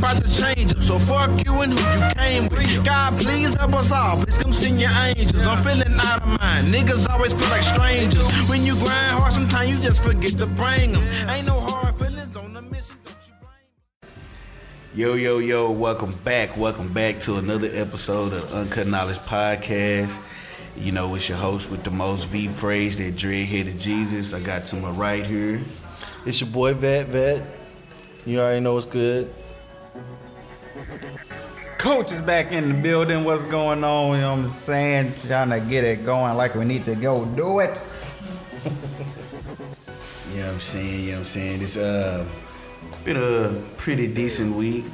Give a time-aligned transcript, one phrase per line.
[0.00, 0.18] feeling angry.
[0.18, 0.82] I'm about to change them.
[0.82, 2.84] So fuck you and who you came with.
[2.84, 4.16] God, please help us all.
[4.16, 5.46] Please come send your angels.
[5.46, 6.72] I'm feeling out of mind.
[6.72, 8.26] Niggas always feel like strangers.
[8.48, 11.02] When you grind hard, sometimes you just forget to bring them.
[11.28, 12.96] Ain't no hard feelings on the mission.
[13.04, 14.12] Don't you blame
[14.94, 16.56] Yo, yo, yo, welcome back.
[16.56, 20.18] Welcome back to another episode of Uncut Knowledge Podcast.
[20.76, 24.32] You know, it's your host with the most V Frase, that dreadheaded Jesus.
[24.32, 25.60] I got to my right here.
[26.24, 27.42] It's your boy Vet Vet.
[28.26, 29.28] You already know what's good.
[31.78, 33.24] Coach is back in the building.
[33.24, 34.14] What's going on?
[34.16, 35.12] You know what I'm saying?
[35.26, 37.86] Trying to get it going like we need to go do it.
[40.34, 41.00] You know what I'm saying?
[41.00, 41.62] You know what I'm saying?
[41.62, 42.24] It's uh
[43.04, 44.84] been a pretty decent week.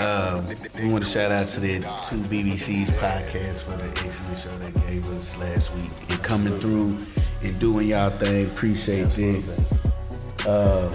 [0.00, 0.42] Uh,
[0.80, 4.72] we want to shout out to the two BBC's podcast for the excellent show they
[4.90, 5.90] gave us last week.
[6.10, 6.98] And coming through
[7.42, 8.46] and doing y'all thing.
[8.46, 9.44] Appreciate it.
[10.46, 10.90] Uh,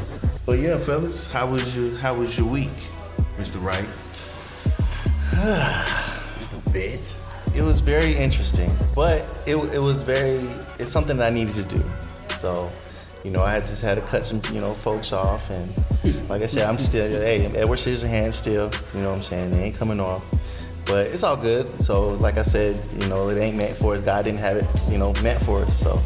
[0.46, 2.70] but yeah, fellas, how was your how was your week,
[3.38, 3.64] Mr.
[3.64, 3.86] Wright?
[6.38, 6.62] Mr.
[6.72, 7.56] Vet.
[7.56, 10.48] It was very interesting, but it, it was very
[10.80, 11.84] it's something that I needed to do.
[12.38, 12.72] So,
[13.24, 16.48] you know, I just had to cut some you know folks off, and like I
[16.48, 18.72] said, I'm still hey Edward Scissorhands still.
[18.94, 19.52] You know what I'm saying?
[19.52, 20.24] They ain't coming off.
[20.86, 21.68] But it's all good.
[21.82, 24.02] So, like I said, you know, it ain't meant for us.
[24.02, 25.78] God didn't have it, you know, meant for us.
[25.78, 26.00] So,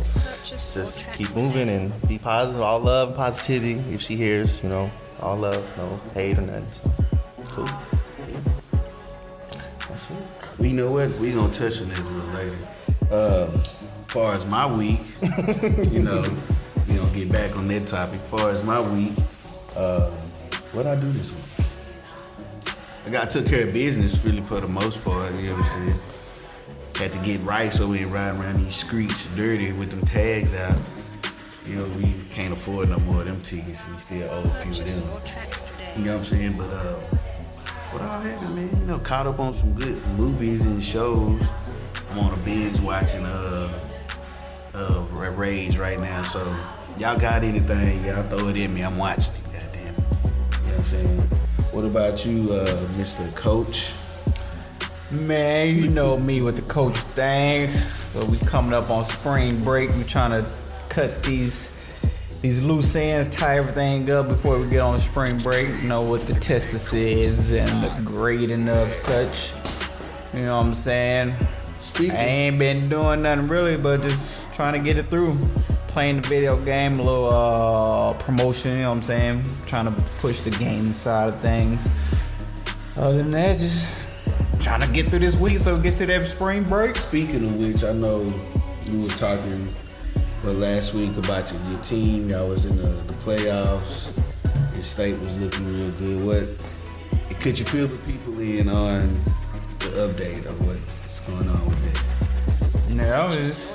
[0.43, 2.61] just keep moving and be positive.
[2.61, 3.73] All love positivity.
[3.93, 6.65] If she hears, you know, all love, no hate or nothing.
[6.71, 6.91] So,
[7.55, 7.65] cool.
[9.89, 10.17] That's it.
[10.57, 11.09] Well, you know what?
[11.19, 12.57] We gonna touch on that a little later.
[13.11, 14.99] As far as my week,
[15.91, 16.23] you know,
[16.87, 18.19] we gonna get back on that topic.
[18.21, 19.13] As far as my week,
[19.75, 20.11] um,
[20.73, 21.41] what I do this week?
[23.05, 25.35] I got took care of business really for the most part.
[25.35, 25.99] You know what I'm saying?
[26.95, 30.53] Had to get right so we ain't riding around these streets dirty with them tags
[30.53, 30.77] out.
[31.65, 33.81] You know, we can't afford no more of them tickets.
[33.89, 35.97] We still owe a few of them.
[35.97, 36.53] You know what I'm saying?
[36.57, 36.95] But uh,
[37.91, 38.69] what all happened, man?
[38.79, 41.41] You know, caught up on some good movies and shows.
[42.11, 43.69] I'm on a binge watching uh,
[44.73, 46.23] uh, Rage right now.
[46.23, 46.55] So
[46.97, 48.05] y'all got anything?
[48.05, 48.81] Y'all throw it in me.
[48.81, 49.53] I'm watching it.
[49.53, 49.85] Goddamn.
[49.85, 49.97] You know
[50.61, 51.19] what I'm saying?
[51.73, 53.33] What about you, uh, Mr.
[53.35, 53.91] Coach?
[55.09, 57.69] Man, you know me with the coach thing.
[58.13, 59.93] But we coming up on spring break.
[59.95, 60.49] We trying to
[60.89, 61.70] cut these
[62.41, 65.67] these loose ends, tie everything up before we get on spring break.
[65.67, 69.51] You know what the testis is and the grading of such.
[70.33, 71.35] You know what I'm saying?
[71.79, 72.11] Speaking.
[72.11, 75.37] I ain't been doing nothing really, but just trying to get it through.
[75.87, 79.43] Playing the video game, a little uh, promotion, you know what I'm saying?
[79.67, 81.85] Trying to push the game side of things.
[82.95, 83.89] Other than that, just
[84.61, 86.95] trying to get through this week so we get to that spring break.
[86.95, 88.21] Speaking of which, I know
[88.85, 89.67] you were talking
[90.43, 92.29] uh, last week about your, your team.
[92.29, 94.13] Y'all was in the, the playoffs.
[94.73, 96.25] Your state was looking real good.
[96.25, 98.99] What could you feel the people in on
[99.79, 102.11] the update of what's going on with that?
[102.95, 103.71] Know, it's,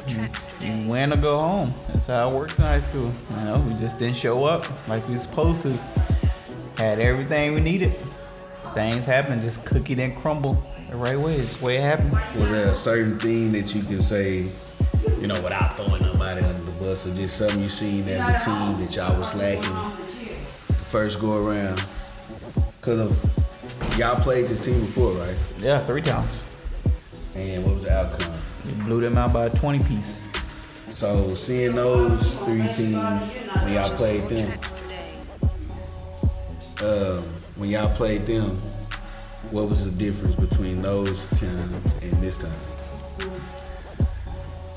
[0.60, 1.74] you win or go home.
[1.88, 3.10] That's how it works in high school.
[3.30, 5.76] You know, we just didn't show up like we was supposed to.
[6.76, 7.94] Had everything we needed.
[8.74, 11.36] Things happen, just cookie didn't crumble the right way.
[11.36, 12.12] It's the way it happened.
[12.12, 14.50] Was there a certain thing that you can say,
[15.20, 18.44] you know, without throwing nobody under the bus, or just something you seen as a
[18.44, 19.62] team that y'all was lacking
[20.68, 21.82] the first go around?
[22.80, 25.36] Because of y'all played this team before, right?
[25.58, 26.42] Yeah, three times.
[27.34, 28.32] And what was the outcome?
[28.64, 30.18] We blew them out by a 20 piece.
[30.94, 33.32] So seeing those three teams
[33.62, 34.58] when y'all played them,
[36.82, 37.24] um,
[37.56, 38.56] when y'all played them,
[39.50, 42.52] what was the difference between those times and this time?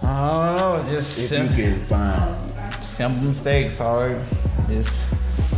[0.09, 4.19] I don't know, just If sim- you can find, simple mistakes, or
[4.67, 5.07] just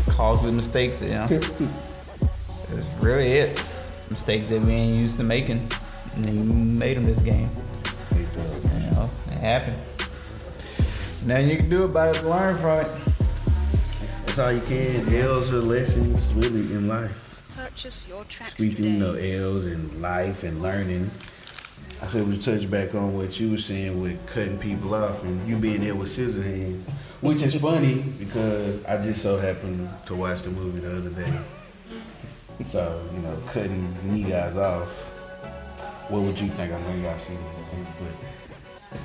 [0.09, 1.01] costly mistakes.
[1.01, 3.63] You know, that's really it.
[4.09, 5.65] Mistakes that we ain't used to making,
[6.15, 7.49] and then we made them this game.
[8.13, 9.77] You know, it happened.
[11.25, 12.23] Nothing you can do about it.
[12.25, 12.87] Learn from it.
[14.25, 15.13] that's all you can.
[15.15, 17.17] L's are lessons really in life.
[17.55, 19.33] Purchase your tracks Speaking today.
[19.35, 21.09] of L's and life and learning,
[22.01, 25.47] I said we touch back on what you were saying with cutting people off and
[25.47, 26.81] you being there with Scissorhands,
[27.21, 31.31] which is funny because I just so happened to watch the movie the other day.
[32.67, 34.89] So you know, cutting me guys off.
[36.09, 36.73] What would you think?
[36.73, 38.99] I know y'all seen it, but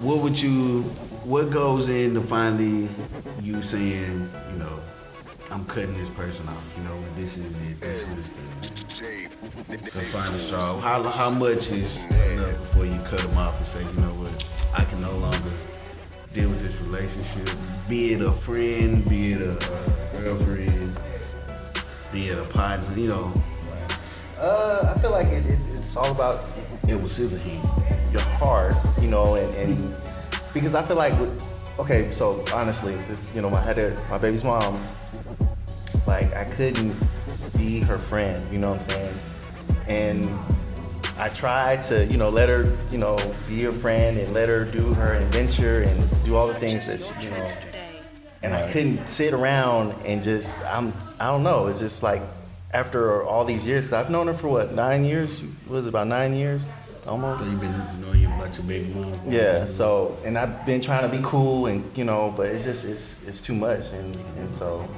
[0.00, 0.82] what would you?
[1.22, 2.88] What goes into finally
[3.42, 4.80] you saying, you know,
[5.54, 6.74] I'm cutting this person off.
[6.76, 7.80] You know, this is it.
[7.80, 8.30] This is
[8.98, 10.80] the the final straw.
[10.80, 14.34] How how much is enough before you cut them off and say, you know what,
[14.76, 15.52] I can no longer
[16.32, 17.56] deal with this relationship.
[17.88, 19.54] Be it a friend, be it a,
[20.18, 20.98] girlfriend,
[22.12, 23.32] be it a partner, you know,
[24.40, 26.46] Uh, I feel like it, it, it's all about
[26.88, 27.62] it was scissor heat.
[28.10, 29.94] your heart, you know, and, and
[30.52, 31.30] because I feel like, with,
[31.78, 34.80] okay, so honestly, this, you know, I had a, my baby's mom,
[36.06, 36.94] like I couldn't
[37.56, 39.14] be her friend, you know what I'm saying?
[39.86, 40.30] And
[41.18, 43.16] I tried to, you know, let her, you know,
[43.48, 47.00] be her friend and let her do her adventure and do all the things that,
[47.20, 47.48] she, you know,
[48.42, 52.22] and I couldn't sit around and just, I'm, I don't know, it's just like
[52.72, 55.42] after all these years, I've known her for what, nine years?
[55.68, 56.68] Was it, about nine years?
[57.06, 57.40] Almost?
[57.40, 59.20] So you've been knowing you about your baby mom.
[59.28, 62.86] Yeah, so and I've been trying to be cool and you know, but it's just
[62.86, 64.88] it's it's too much and and so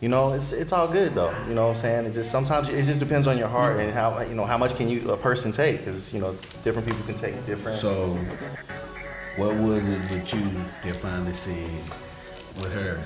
[0.00, 1.34] you know, it's it's all good though.
[1.48, 2.06] You know what I'm saying?
[2.06, 4.76] It just sometimes it just depends on your heart and how you know how much
[4.76, 7.78] can you a person take because you know different people can take different.
[7.78, 8.16] So,
[9.36, 10.42] what was it that you
[10.84, 11.70] that finally said
[12.56, 13.02] with her,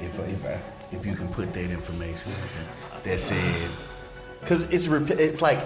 [0.00, 0.60] if if I,
[0.94, 2.32] if you can put that information
[3.04, 3.70] that said
[4.46, 5.58] Cause it's it's like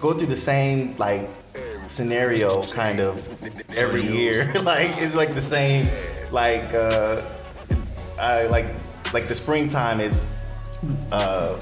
[0.00, 1.28] go through the same like
[1.86, 3.16] scenario kind of
[3.76, 4.52] every year.
[4.62, 5.86] like it's like the same
[6.30, 7.22] like uh
[8.18, 8.66] I like
[9.12, 10.44] like the springtime is
[11.12, 11.58] uh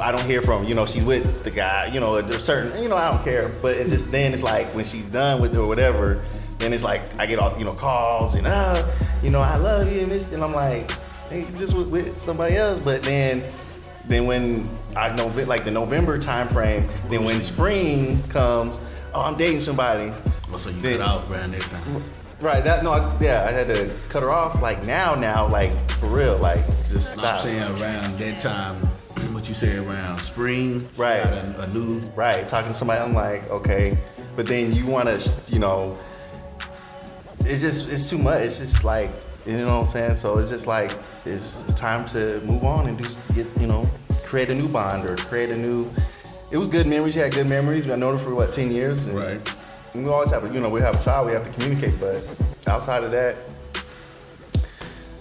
[0.00, 2.88] I don't hear from you know she's with the guy you know there's certain you
[2.88, 5.58] know I don't care but it's just then it's like when she's done with it
[5.58, 6.22] or whatever
[6.58, 8.86] then it's like I get all you know calls and uh
[9.22, 10.90] you know I love you and this and I'm like
[11.30, 13.42] hey you just with, with somebody else but then
[14.06, 18.78] then when I know like the November time frame then when spring comes
[19.14, 20.12] oh I'm dating somebody
[20.50, 22.02] well, so you Then- cut off around that time.
[22.40, 25.72] Right that no I, yeah I had to cut her off like now now like
[25.92, 27.40] for real like just stop.
[27.40, 28.76] I'm saying around that time,
[29.32, 31.18] what you say around spring, Right.
[31.18, 33.96] A, a new right talking to somebody i'm like okay
[34.34, 35.96] but then you want to you know
[37.40, 39.10] it's just it's too much it's just like
[39.46, 42.86] you know what i'm saying so it's just like it's, it's time to move on
[42.86, 43.88] and do get you know
[44.24, 45.88] create a new bond or create a new
[46.50, 49.06] it was good memories you had good memories i known her for what 10 years
[49.06, 49.52] and right.
[50.04, 52.16] We always have a you know we have a child we have to communicate but
[52.66, 53.36] outside of that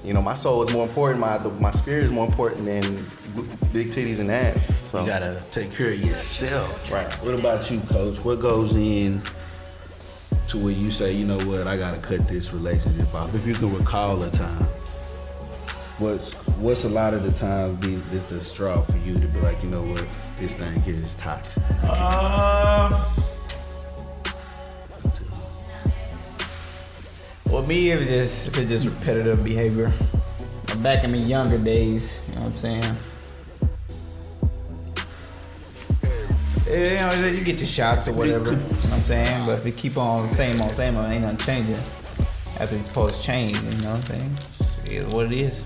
[0.04, 2.82] you know my soul is more important my my spirit is more important than
[3.74, 6.90] big titties and ass so You gotta take care of yourself.
[6.92, 7.12] Right.
[7.16, 8.18] What about you, Coach?
[8.24, 9.22] What goes in
[10.48, 13.36] to where you say, you know what, I gotta cut this relationship off?
[13.36, 14.64] If you can recall a time,
[15.98, 19.40] what's what's a lot of the times be is the straw for you to be
[19.42, 20.06] like, you know what,
[20.40, 21.64] this thing here is toxic.
[21.84, 23.12] Uh,
[27.68, 29.92] me, it was just it was just repetitive behavior.
[30.78, 32.96] Back in my younger days, you know what I'm saying.
[36.68, 38.52] Eh, You know, you get your shots or whatever.
[38.52, 41.24] You know what I'm saying, but if you keep on same old same old, ain't
[41.24, 41.76] nothing changing.
[42.60, 44.32] After these posts change, you know what I'm saying?
[44.86, 45.66] It is what it is.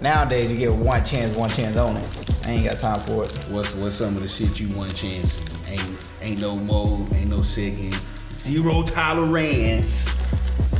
[0.00, 2.46] Nowadays, you get one chance, one chance on it.
[2.46, 3.32] I ain't got time for it.
[3.50, 5.40] What's what's some of the shit you one chance?
[5.68, 7.94] Ain't ain't no more, ain't no second.
[8.40, 10.08] Zero tolerance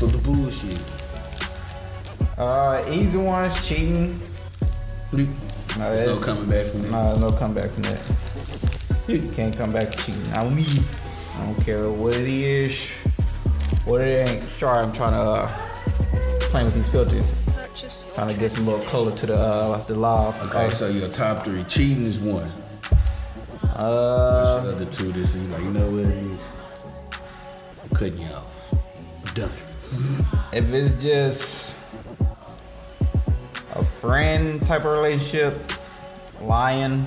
[0.02, 0.80] for the bullshit.
[2.36, 4.20] Uh, easy ones, cheating.
[5.12, 6.90] No, There's no coming back from that.
[6.90, 8.00] No, no comeback from that.
[9.06, 10.20] You can't come back to cheating.
[10.44, 10.66] With me.
[11.36, 12.76] I don't care what it is,
[13.84, 14.42] what it ain't.
[14.52, 15.48] Sorry, I'm trying to uh,
[16.50, 17.38] play with these filters.
[18.14, 20.40] Trying to get some little color to the uh, the live.
[20.50, 21.64] Okay, so your top three.
[21.64, 22.48] Cheating is one.
[22.50, 25.12] What's Uh, the other two?
[25.12, 26.38] This is like, you know what it is?
[27.82, 28.46] I'm cutting you off.
[29.26, 29.50] I'm done.
[30.52, 31.74] If it's just
[33.74, 35.54] a friend type of relationship,
[36.42, 37.06] lying,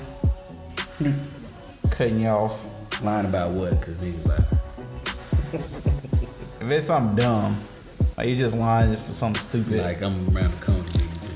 [1.90, 2.62] cutting you off.
[3.02, 3.80] Lying about what?
[3.82, 5.60] Cause niggas like,
[6.62, 7.60] If it's something dumb,
[8.16, 9.80] like you just lying just for something stupid.
[9.80, 10.82] like I'm around the corner.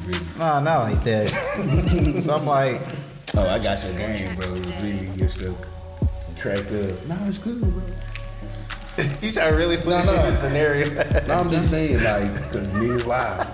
[0.06, 0.24] Really.
[0.38, 1.28] Nah, not like that.
[2.24, 2.80] so I'm like,
[3.36, 4.50] Oh, I got your game, bro.
[4.50, 5.54] Really gets stuff
[6.40, 7.06] cracked up.
[7.06, 7.82] No, it's good, bro.
[9.20, 10.12] He's trying to really put No, it no.
[10.26, 10.94] in a scenario.
[11.26, 13.46] No, I'm just saying, like, cause niggas lie.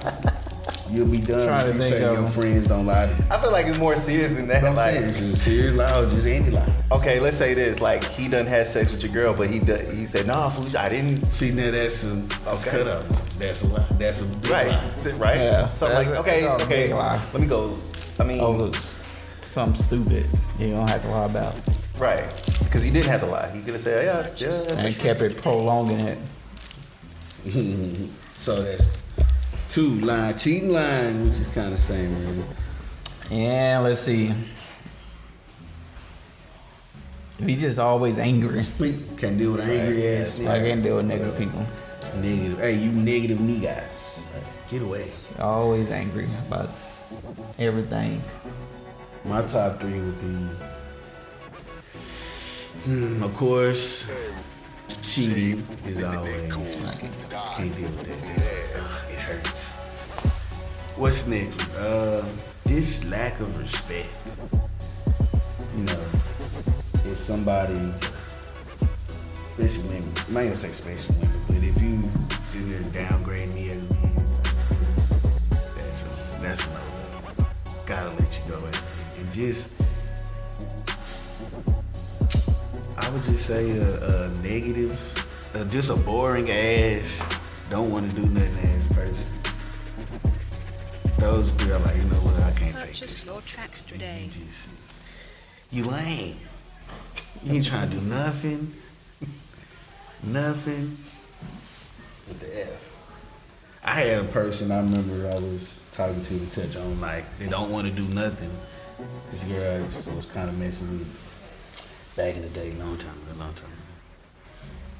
[0.89, 3.07] You'll be done if to you think say your friends don't lie.
[3.07, 3.25] to you.
[3.29, 4.63] I feel like it's more serious than that.
[4.65, 6.73] I'm Like, saying, it's a serious lie or just any lie.
[6.93, 9.75] okay, let's say this: like he done had sex with your girl, but he do,
[9.75, 12.79] he said, "Nah, fool, I didn't." See, now that's a that's Okay.
[12.79, 13.05] cut up.
[13.37, 13.85] That's a lie.
[13.99, 14.91] That's a big Right, lie.
[15.03, 15.37] th- right.
[15.37, 17.21] Yeah, So I'm like, a- okay, okay, lie.
[17.33, 17.77] let me go.
[18.21, 18.71] I mean, oh,
[19.43, 20.27] something stupid.
[20.61, 21.55] You don't have to lie about.
[21.99, 22.25] Right,
[22.61, 23.51] because he didn't have to lie.
[23.51, 26.19] He could have said, "Yeah, yeah." that's And kept it prolonging it.
[28.41, 28.87] so that's
[29.69, 32.45] two line, cheating line, which is kind of same, really.
[33.31, 34.33] And let's see.
[37.39, 38.67] He just always angry.
[39.19, 40.67] Can't deal with angry ass I nigga.
[40.67, 41.67] can't deal with negative people.
[42.17, 42.59] Negative.
[42.59, 44.23] Hey, you negative niggas.
[44.71, 45.13] Get away.
[45.39, 46.71] Always angry about
[47.59, 48.23] everything.
[49.25, 50.49] my top three would be,
[52.87, 54.07] hmm, of course,
[55.03, 57.03] cheating is always
[57.57, 58.81] can't deal with that.
[58.81, 59.75] Ugh, it hurts.
[60.97, 61.61] What's next?
[61.77, 62.25] Uh,
[62.65, 64.09] this lack of respect.
[65.77, 66.01] You know,
[67.11, 67.81] if somebody,
[69.59, 72.03] especially women, I might even say especially women, but if you
[72.45, 74.15] sit there and downgrade me as a man,
[75.75, 77.47] that's a that's no.
[77.87, 78.79] Gotta let you go and,
[79.19, 79.76] and just.
[83.47, 84.91] Say a, a negative,
[85.55, 87.23] uh, just a boring ass,
[87.71, 89.43] don't want to do nothing ass person.
[91.21, 93.25] Those three are like, you know what, I can't take this.
[93.25, 94.29] your tracks today.
[94.35, 94.69] You just,
[95.71, 96.39] you lame.
[97.45, 98.75] You ain't trying to do nothing.
[100.25, 100.99] nothing.
[102.27, 103.79] With the F.
[103.85, 107.47] I had a person I remember I was talking to to touch on like they
[107.47, 108.51] don't want to do nothing.
[109.31, 109.87] This girl
[110.17, 111.26] was kind of messing with me
[112.17, 113.71] back in the day, long time ago, long time.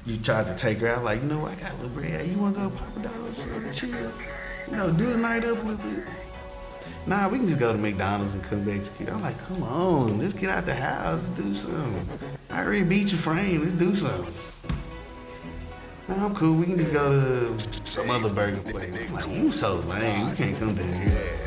[0.05, 2.25] You tried to take her out like, you know I got a little bread.
[2.27, 3.89] You want to go Papa uh, chill,
[4.69, 6.03] you know, do the night up a little bit.
[7.07, 9.09] Nah, we can just go to McDonald's and come back to kids.
[9.09, 12.19] I'm like, come on, let's get out the house, do something.
[12.49, 14.33] I already beat your frame, let's do something.
[16.07, 16.55] Nah, I'm cool.
[16.55, 19.07] We can just go to some other burger place.
[19.07, 20.29] I'm like, you so lame.
[20.29, 21.46] You can't come down here.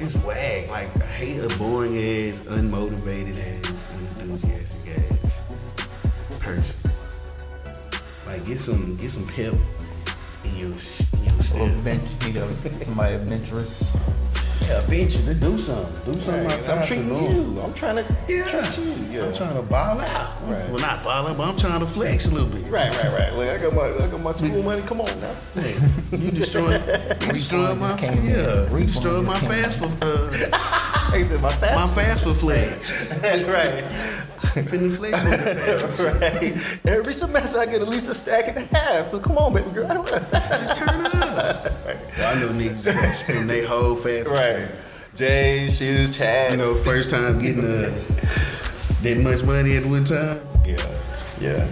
[0.00, 0.70] It's wag.
[0.70, 5.40] Like, I hate a boring ass, unmotivated ass, unenthusiastic ass
[6.40, 6.90] person.
[8.26, 9.54] Like, get some, get some pep
[10.44, 11.84] in your, in your Or step.
[11.84, 12.46] bench, need a,
[12.84, 13.96] somebody adventurous.
[14.66, 16.12] Yeah, venture to do something.
[16.12, 17.60] Do something outside I'm the treating you.
[17.62, 18.44] I'm trying to Yeah.
[18.70, 18.94] treat you.
[19.10, 19.24] Yeah.
[19.26, 20.32] I'm trying to ball out.
[20.42, 20.70] Right.
[20.70, 22.70] Well, not ball out, but I'm trying to flex a little bit.
[22.70, 23.34] Right, right, right.
[23.34, 24.82] Look, I got my, I got my school money.
[24.82, 25.32] Come on now.
[25.58, 25.74] Hey,
[26.16, 28.26] you destroying, you destroying my, just in.
[28.26, 31.94] yeah, you Refund destroying my fast for, uh, He said my my fast.
[31.94, 33.08] fast for flex.
[33.20, 33.84] That's right.
[34.68, 36.00] Finna flex on the fast.
[36.02, 36.86] right.
[36.92, 39.06] Every semester I get at least a stack and a half.
[39.06, 39.88] So come on, baby girl.
[39.88, 41.07] Just turn up.
[41.07, 41.07] Well,
[41.38, 44.68] I know niggas gonna spend their whole fast for right.
[45.14, 46.52] J's, shoes, chads.
[46.52, 47.90] You know, first time getting uh,
[49.02, 50.40] that much money at one time.
[50.64, 50.76] Yeah.
[51.40, 51.70] Yeah.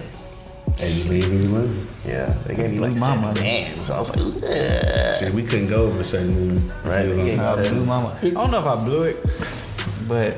[0.79, 1.81] And you leaving your money.
[2.05, 2.25] Yeah.
[2.45, 3.39] They gave me like my seven money.
[3.41, 3.89] bands.
[3.89, 5.15] I was like, Ugh.
[5.15, 7.69] See, we couldn't go over a certain Right, it was on yeah.
[7.69, 8.11] blew my.
[8.21, 9.17] I don't know if I blew it,
[10.07, 10.35] but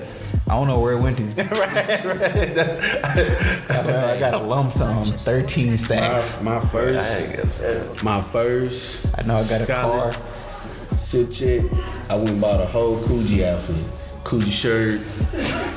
[0.47, 1.23] I don't know where it went to.
[1.43, 2.55] right, right.
[2.55, 6.41] That's, I got a lump sum, 13 stacks.
[6.41, 9.05] My, my first, my first.
[9.15, 10.13] I know I got a car.
[11.05, 11.71] Shit, shit.
[12.09, 13.75] I went and bought a whole Coogi outfit,
[14.23, 15.01] Coogi shirt,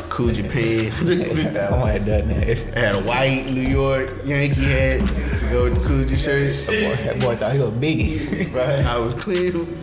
[0.09, 1.57] Coogi pants.
[1.73, 2.77] I have done that.
[2.77, 5.01] I had a white New York Yankee hat
[5.41, 6.67] to go with the Coogi shirt.
[6.67, 8.55] Boy, that boy thought he was biggie.
[8.87, 9.82] I was clean.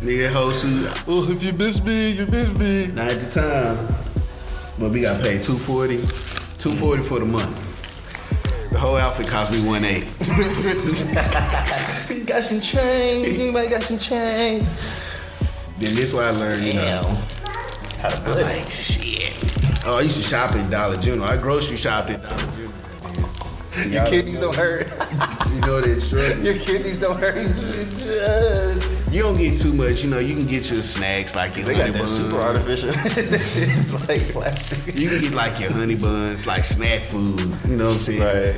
[0.00, 0.88] Nigga, whole suit.
[1.08, 2.86] Oh, if you miss me, you miss me.
[2.86, 3.76] Not at the time,
[4.78, 5.96] but we got paid 240
[6.58, 7.64] 240 for the month.
[8.70, 10.06] The whole outfit cost me 180
[12.14, 13.40] You got some change.
[13.40, 14.62] Anybody got some change?
[15.80, 17.02] Then this why I learned, you know.
[17.98, 18.42] How to it.
[18.44, 19.32] like, shit.
[19.84, 21.24] Oh, I used to shop at Dollar General.
[21.24, 23.88] I grocery shopped at Dollar General.
[23.88, 24.86] Your kidneys don't hurt.
[25.52, 26.44] You know that struggle.
[26.44, 27.42] Your kidneys don't hurt.
[29.10, 30.18] You don't get too much, you know.
[30.18, 32.16] You can get your snacks like your They honey got that buns.
[32.16, 32.90] super artificial.
[32.92, 34.94] that shit is like plastic.
[34.94, 37.40] You can get like your honey buns, like snack food.
[37.68, 38.20] You know what I'm saying?
[38.20, 38.54] Right.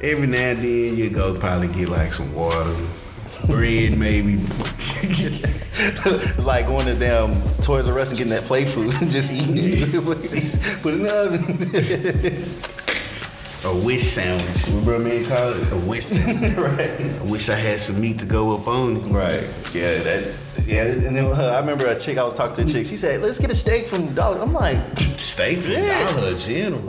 [0.00, 2.74] Every now and then you go probably get like some water,
[3.46, 4.36] bread maybe.
[6.42, 9.56] like going to damn Toys R Us and getting that play food and just eating
[9.58, 9.92] it.
[10.82, 12.51] Put it in the oven.
[13.72, 14.68] A wish sandwich.
[14.68, 15.72] We brought me call college.
[15.72, 16.52] A wish sandwich.
[16.56, 17.00] right.
[17.00, 19.00] I wish I had some meat to go up on it.
[19.06, 19.48] Right.
[19.72, 20.34] Yeah, that.
[20.66, 22.86] Yeah, and then uh, I remember a chick I was talking to a chick.
[22.86, 24.78] She said, "Let's get a steak from Dollar." I'm like,
[25.16, 26.12] Steak from Yeah.
[26.12, 26.80] Dollar General.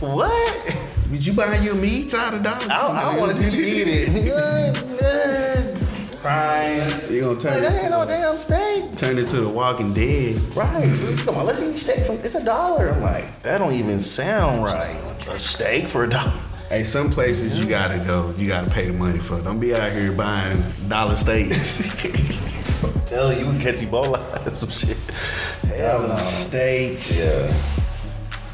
[0.00, 0.76] "What?
[1.10, 2.88] Did you buy your meats out of Dollar I General?
[2.88, 5.76] don't, I want to see you eat it."
[6.20, 6.90] Crying.
[7.10, 8.96] You gonna turn Like, that it ain't no to, damn steak.
[8.98, 10.36] turn it to the Walking Dead.
[10.56, 10.90] Right.
[11.24, 12.16] Come on, let's eat steak from.
[12.16, 12.88] It's a dollar.
[12.90, 14.96] I'm like, that don't even sound right.
[15.28, 16.32] A steak for a dollar.
[16.68, 18.34] Hey, some places you gotta go.
[18.36, 19.40] You gotta pay the money for.
[19.40, 21.78] Don't be out here buying dollar steaks.
[23.06, 24.96] Tell you, you can catch Ebola or some shit.
[25.76, 26.08] Hell no.
[26.08, 27.18] dollar steaks.
[27.18, 27.54] Yeah.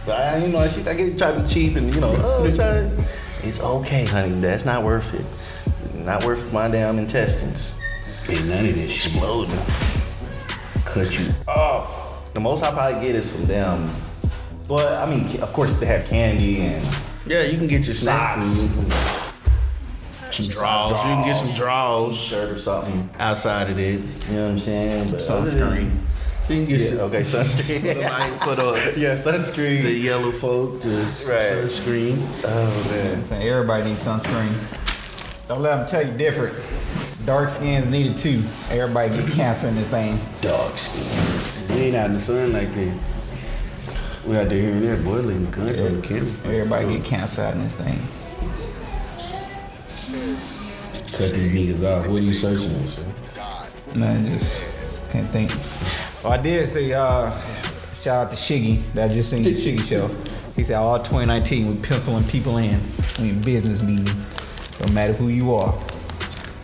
[0.04, 2.54] But I, you know, she, I get try to be cheap and you know, oh,
[2.54, 2.90] try.
[3.42, 4.40] It's okay, honey.
[4.40, 6.04] That's not worth it.
[6.04, 7.78] Not worth my damn intestines
[8.28, 9.58] Ain't none of this exploding.
[10.84, 12.32] Cut you off.
[12.32, 13.90] The most I probably get is some damn.
[14.72, 16.82] But I mean, of course they have candy and
[17.26, 18.70] Yeah, you can get your snack Socks.
[18.70, 18.92] food.
[20.32, 20.92] Some draws.
[20.92, 23.10] You can get some draws shirt or something.
[23.18, 24.00] outside of it.
[24.30, 25.10] You know what I'm saying?
[25.10, 25.90] But Some other than- sunscreen.
[26.48, 28.02] You can get Yeah, some- okay, for the sunscreen.
[28.02, 29.82] light, for the yeah, sunscreen.
[29.82, 30.88] the yellow folk, the
[31.28, 31.52] Right.
[31.52, 32.22] sunscreen.
[32.46, 33.24] oh man.
[33.42, 34.54] Everybody needs sunscreen.
[35.48, 36.54] Don't let them tell you different.
[37.26, 38.42] Dark skins needed too.
[38.70, 40.18] Everybody get cancer in this thing.
[40.40, 41.76] Dark skin.
[41.76, 42.92] We ain't out in the sun like that.
[44.26, 46.32] We out there here and there, boy, leaving the country on the camera.
[46.44, 47.98] Everybody get cancer out in this thing.
[51.18, 52.06] Cut these niggas off.
[52.06, 53.98] What are you searching for?
[53.98, 55.50] No, I just can't think.
[56.22, 57.36] Well, I did say uh,
[58.00, 60.06] shout out to Shiggy that I just seen the Shiggy show.
[60.54, 62.80] He said all 2019 we penciling people in.
[63.18, 64.14] I mean business meeting.
[64.78, 65.76] Don't matter who you are.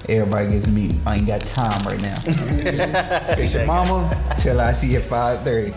[0.08, 0.98] Everybody gets a meeting.
[1.04, 2.16] I ain't got time right now.
[2.24, 5.76] it's your mama till I see you at 5:30.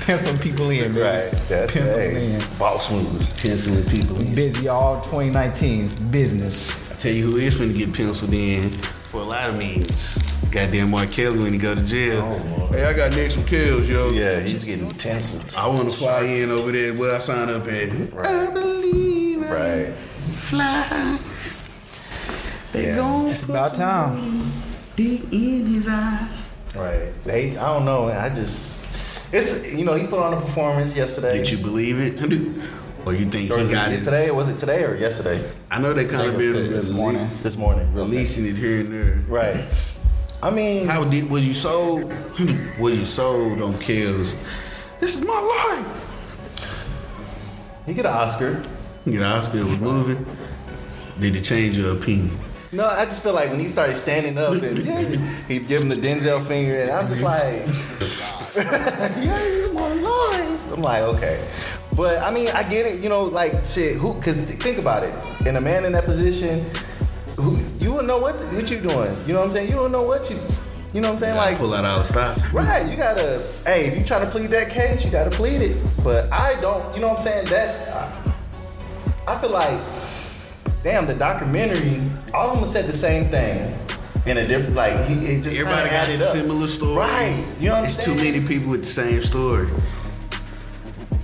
[0.06, 1.00] Pencil people in, baby.
[1.00, 1.30] Right.
[1.48, 2.42] That's Pencil hey, in.
[2.58, 3.26] boss moves.
[3.42, 4.34] Penciling people in.
[4.34, 5.88] Busy all 2019.
[6.10, 6.90] Business.
[6.90, 10.18] I tell you who is finna get penciled in for a lot of means.
[10.50, 11.06] Goddamn R.
[11.06, 12.22] Kelly when he go to jail.
[12.58, 14.10] Oh, hey, I got next from Kels, yo.
[14.10, 15.54] Yeah, he's getting penciled.
[15.56, 17.90] I want to fly in over there where I sign up at.
[18.26, 19.52] I believe I
[19.86, 19.94] Right.
[20.36, 21.18] fly.
[22.72, 22.96] They Yeah.
[22.96, 24.52] gon' It's about time.
[24.96, 26.28] deep in his eye.
[26.76, 27.12] Right.
[27.24, 27.56] They.
[27.56, 28.08] I don't know.
[28.08, 28.86] I just.
[29.32, 31.38] It's you know he put on a performance yesterday.
[31.38, 32.20] Did you believe it?
[33.06, 34.04] Or you think Or he got it it?
[34.04, 34.30] today?
[34.30, 35.42] Was it today or yesterday?
[35.70, 37.30] I know they kind of think been this rele- morning.
[37.42, 37.94] This morning.
[37.94, 39.24] releasing it here and there.
[39.26, 39.64] Right.
[40.42, 42.04] I mean, How did was you sold?
[42.78, 44.34] was you sold on Kels?
[45.00, 45.40] This is my
[45.78, 45.86] life.
[47.86, 48.62] he get an Oscar.
[49.06, 50.24] You know, Oscar was moving.
[51.18, 52.38] Did it change your opinion?
[52.72, 54.78] No, I just feel like when he started standing up and
[55.48, 57.66] he give him the Denzel finger, and I'm just like,
[58.56, 60.60] yeah, my lord.
[60.72, 61.44] I'm like, okay.
[61.96, 63.02] But I mean, I get it.
[63.02, 63.96] You know, like shit.
[63.96, 64.14] Who?
[64.14, 65.16] Because think about it.
[65.46, 66.64] And a man in that position,
[67.36, 69.14] who you don't know what what you doing.
[69.26, 69.68] You know what I'm saying?
[69.68, 70.38] You don't know what you.
[70.94, 71.36] You know what I'm saying?
[71.36, 72.52] Like Like, pull out all the stops.
[72.52, 72.88] right?
[72.90, 73.46] You gotta.
[73.64, 75.76] Hey, if you trying to plead that case, you gotta plead it.
[76.04, 76.94] But I don't.
[76.94, 77.46] You know what I'm saying?
[77.46, 77.78] That's.
[77.88, 78.32] I,
[79.26, 79.78] I feel like,
[80.82, 82.00] damn, the documentary.
[82.34, 83.72] All of them said the same thing.
[84.26, 86.96] In a different, like, he, it just Everybody got a similar story.
[86.96, 87.44] Right.
[87.58, 89.68] You know what I'm It's too many people with the same story.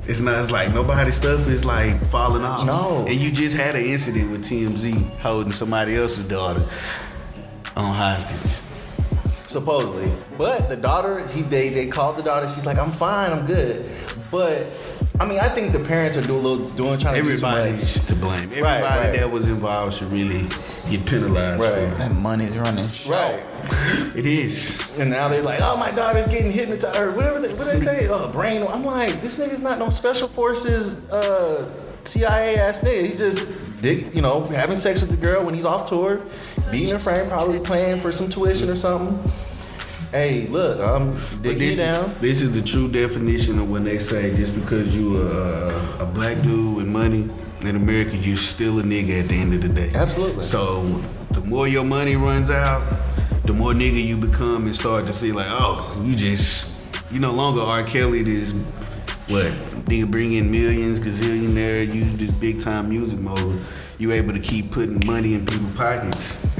[0.08, 2.64] It's not it's like nobody's stuff is like falling off.
[2.64, 3.04] No.
[3.06, 6.64] And you just had an incident with TMZ holding somebody else's daughter
[7.76, 8.62] on hostage.
[9.48, 10.10] supposedly.
[10.38, 12.48] But the daughter, he they they called the daughter.
[12.48, 13.90] She's like, I'm fine, I'm good.
[14.30, 14.66] But
[15.20, 17.42] I mean, I think the parents are doing a little doing trying to too much.
[17.42, 18.44] Everybody's to blame.
[18.44, 19.18] Everybody Right, right.
[19.18, 20.46] that was involved should really
[20.90, 21.60] get penalized.
[21.60, 21.88] Right.
[21.90, 22.88] for That money's running.
[22.88, 23.16] short.
[23.16, 23.44] Right.
[24.14, 24.16] it.
[24.18, 24.98] It is.
[24.98, 27.78] And now they're like, oh, my daughter's getting hypnotized, or whatever they, what do they
[27.78, 28.66] say, oh, brain.
[28.66, 31.68] I'm like, this nigga's not no special forces, uh,
[32.04, 33.06] CIA ass nigga.
[33.06, 36.22] He's just, dig, you know, having sex with the girl when he's off tour,
[36.70, 39.32] beating her friend, probably playing for some tuition or something.
[40.16, 42.16] Hey, look, I'm this, down.
[42.22, 46.40] this is the true definition of when they say just because you a, a black
[46.40, 47.28] dude with money
[47.60, 49.90] in America, you're still a nigga at the end of the day.
[49.94, 50.42] Absolutely.
[50.42, 50.84] So
[51.32, 52.82] the more your money runs out,
[53.44, 56.80] the more nigga you become and start to see like, oh, you just
[57.12, 57.84] you no longer R.
[57.84, 58.52] Kelly this
[59.28, 59.52] what
[59.84, 63.60] nigga bring in millions, gazillionaire, you this big time music mode.
[63.98, 66.55] You able to keep putting money in people's pockets.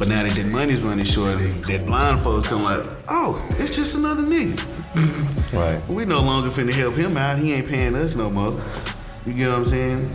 [0.00, 3.96] But now that that money's running short, that blind folks come like, oh, it's just
[3.96, 4.58] another nigga.
[5.52, 5.80] Right.
[5.88, 7.38] We no longer finna help him out.
[7.38, 8.58] He ain't paying us no more.
[9.26, 10.10] You get what I'm saying?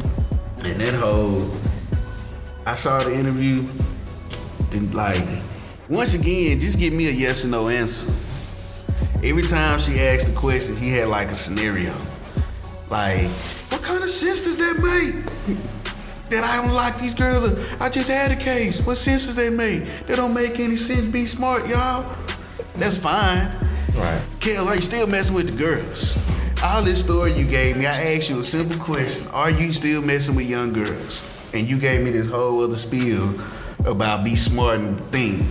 [0.63, 1.51] And that whole,
[2.65, 3.67] I saw the interview.
[4.71, 5.21] Then like,
[5.87, 8.11] once again, just give me a yes or no answer.
[9.23, 11.93] Every time she asked the question, he had like a scenario.
[12.89, 13.29] Like,
[13.69, 15.84] what kind of sense does that make?
[16.35, 17.53] That I don't like these girls.
[17.79, 18.85] I just had a case.
[18.85, 19.85] What sense does that make?
[20.03, 21.05] That don't make any sense.
[21.05, 22.01] Be smart, y'all.
[22.75, 23.49] That's fine.
[23.95, 24.21] Right.
[24.41, 26.17] Kel, are you still messing with the girls?
[26.61, 29.25] All this story you gave me, I asked you a simple question.
[29.29, 31.23] Are you still messing with young girls?
[31.53, 33.33] And you gave me this whole other spiel
[33.85, 35.41] about be smart and think.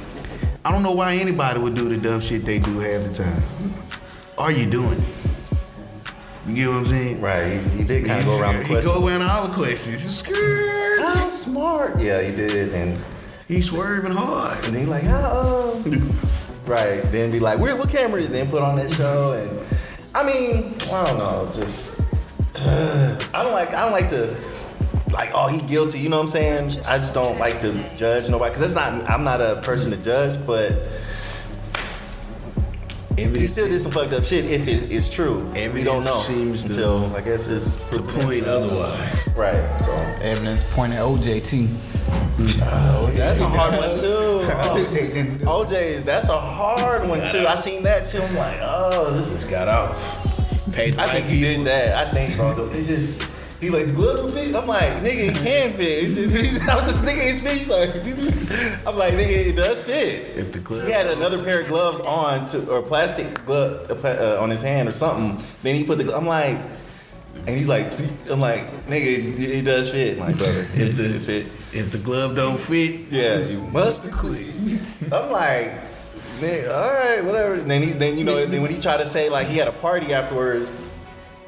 [0.67, 3.43] I don't know why anybody would do the dumb shit they do half the time.
[4.37, 5.34] Are you doing it?
[6.47, 7.21] You get what I'm saying?
[7.21, 7.61] Right.
[7.61, 10.03] He, he did kind of go around the He go around all the questions.
[10.19, 11.01] Skirt.
[11.01, 11.99] How smart?
[11.99, 12.73] Yeah, he did.
[12.75, 13.03] And
[13.49, 14.65] He's swerving hard.
[14.65, 15.73] And they like, how?
[15.85, 16.11] Um,
[16.67, 17.03] right.
[17.13, 17.77] Then be like, where?
[17.77, 18.21] What camera?
[18.21, 19.69] is it?" Then put on that show, and
[20.15, 21.51] I mean, I don't know.
[21.55, 22.01] Just
[22.57, 23.75] I don't like.
[23.75, 24.35] I don't like to
[25.13, 25.31] like.
[25.35, 26.01] Oh, he guilty.
[26.01, 26.71] You know what I'm saying?
[26.89, 29.11] I just don't like to judge nobody because that's not.
[29.11, 30.73] I'm not a person to judge, but.
[33.17, 35.45] He still did some fucked up shit if it is true.
[35.73, 39.29] we don't know seems to- until I guess it's To point otherwise.
[39.37, 39.63] Right.
[39.81, 41.69] So Evidence pointing at OJ too.
[42.61, 44.09] Uh, oh, that's a hard one too.
[45.47, 47.47] Oh, OJ, that's a hard one too.
[47.47, 48.21] I seen that too.
[48.21, 49.35] I'm like, oh, this is.
[49.37, 50.21] Just got off.
[50.73, 51.65] Paid I white think he people.
[51.65, 52.09] did that.
[52.09, 52.69] I think, bro.
[52.73, 53.23] It's just.
[53.65, 54.55] He like the glove don't fit.
[54.55, 56.05] I'm like, nigga, it can fit.
[56.05, 57.33] It's just, he's nigga.
[57.33, 57.57] It's fit.
[57.57, 57.95] He's like,
[58.87, 60.37] I'm like, nigga, it does fit.
[60.37, 64.37] If the glove He had another pair of gloves on to, or plastic glove uh,
[64.39, 65.43] on his hand or something.
[65.63, 66.15] Then he put the.
[66.15, 66.59] I'm like,
[67.47, 68.07] and he's like, see?
[68.29, 70.67] I'm like, nigga, it, it does fit, my brother.
[70.75, 71.57] If the- it fits.
[71.73, 74.47] If the glove don't fit, Yeah, you must quit.
[75.11, 75.73] I'm like,
[76.43, 77.55] man, all right, whatever.
[77.55, 79.69] And then he, then you know, then when he tried to say like he had
[79.69, 80.71] a party afterwards,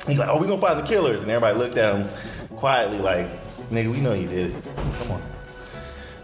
[0.07, 2.09] he's like, oh, we gonna find the killers, and everybody looked at him
[2.57, 3.29] quietly like,
[3.71, 4.65] nigga, we know you did it.
[4.99, 5.23] Come on.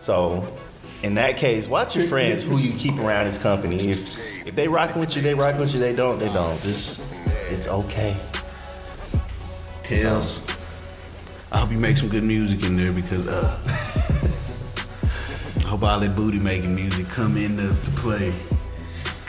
[0.01, 0.59] So,
[1.03, 3.91] in that case, watch your friends who you keep around his company.
[3.91, 5.81] If if they rocking with you, they rocking with you.
[5.81, 6.61] They don't, they don't.
[6.63, 7.05] Just
[7.51, 8.15] it's okay.
[9.85, 10.49] Kels.
[11.51, 13.59] I hope you make some good music in there because uh,
[15.65, 18.33] I hope all that booty making music come into the play.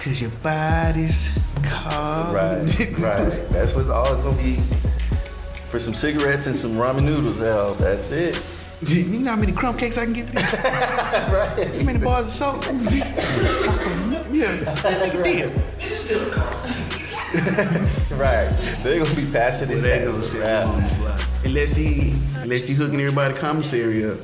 [0.04, 1.32] Cause your body's
[1.64, 2.36] calling.
[2.36, 3.48] Right, right.
[3.50, 4.58] That's what's always gonna be.
[5.72, 8.38] For some cigarettes and some ramen noodles, hell, that's it.
[8.86, 11.68] You know how many crumb cakes I can get right.
[11.68, 12.66] How many bars of soap?
[14.34, 15.50] yeah, deal.
[18.20, 18.50] Right.
[18.84, 21.22] They're gonna be passing Well, his they gonna on the block.
[21.46, 24.18] Unless he, unless he hooking everybody commissary up.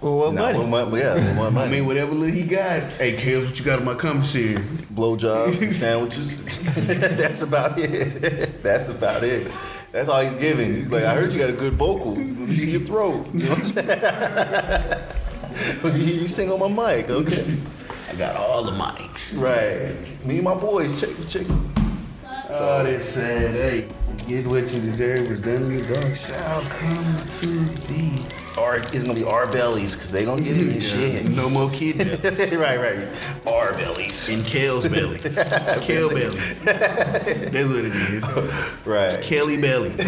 [0.00, 0.58] Well, what Nah, money?
[0.58, 2.82] one yeah, one month I mean, whatever little he got.
[2.92, 4.54] Hey, Kels, what you got in my commissary?
[4.94, 6.36] Blowjobs, sandwiches.
[7.16, 8.62] That's about it.
[8.62, 9.50] That's about it.
[9.90, 10.74] That's all he's giving.
[10.76, 12.14] He's like, I heard you got a good vocal.
[12.14, 13.26] Let me see your throat.
[13.34, 13.66] You know what I'm
[15.82, 16.08] saying?
[16.08, 17.56] you sing on my mic, okay?
[18.08, 19.40] I got all the mics.
[19.42, 19.96] Right.
[20.24, 21.46] Me and my boys, check, check.
[22.50, 23.88] Oh, they said, Hey,
[24.28, 27.48] you get what you deserve is done your dog shall come to
[27.88, 28.47] thee.
[28.58, 31.28] Or it's gonna be our bellies, cause they gonna get it and shit.
[31.30, 32.54] No more kid bellies.
[32.56, 33.08] right, right.
[33.46, 34.28] Our bellies.
[34.28, 35.22] And Kale's bellies.
[35.82, 36.62] Kale bellies.
[36.64, 38.24] That's what it is.
[38.84, 39.20] Right.
[39.22, 39.88] Kelly belly.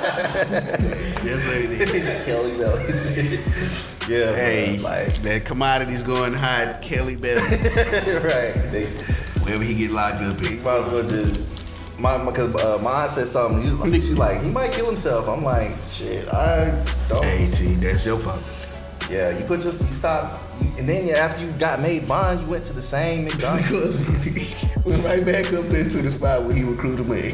[0.00, 2.24] That's what it is.
[2.24, 4.08] Kelly bellies.
[4.08, 4.34] yeah.
[4.34, 6.80] Hey, man, like that commodity's going hot.
[6.82, 7.40] Kelly belly.
[7.40, 8.54] right.
[8.72, 8.86] They
[9.44, 10.62] Wherever he get locked up in.
[10.62, 11.59] might as well just
[12.00, 13.62] my because uh, mine said something.
[13.62, 15.28] He's like, she's like, he might kill himself.
[15.28, 16.28] I'm like, shit.
[16.32, 16.66] I
[17.08, 17.22] don't.
[17.24, 18.40] Hey, T, that's your fault.
[19.10, 20.40] Yeah, you put your you stop,
[20.78, 23.66] and then yeah, after you got made bond, you went to the same McDonald's.
[24.86, 27.32] Went right back up there to the spot where he recruited me.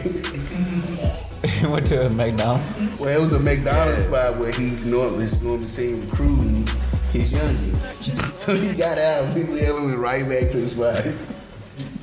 [1.48, 2.98] He Went to a McDonald's.
[2.98, 4.08] Well, it was a McDonald's Yeah.
[4.08, 6.66] spot where he normally normally seen recruiting
[7.12, 8.32] his youngins.
[8.46, 9.32] So he got out.
[9.34, 11.04] We we went right back to the spot.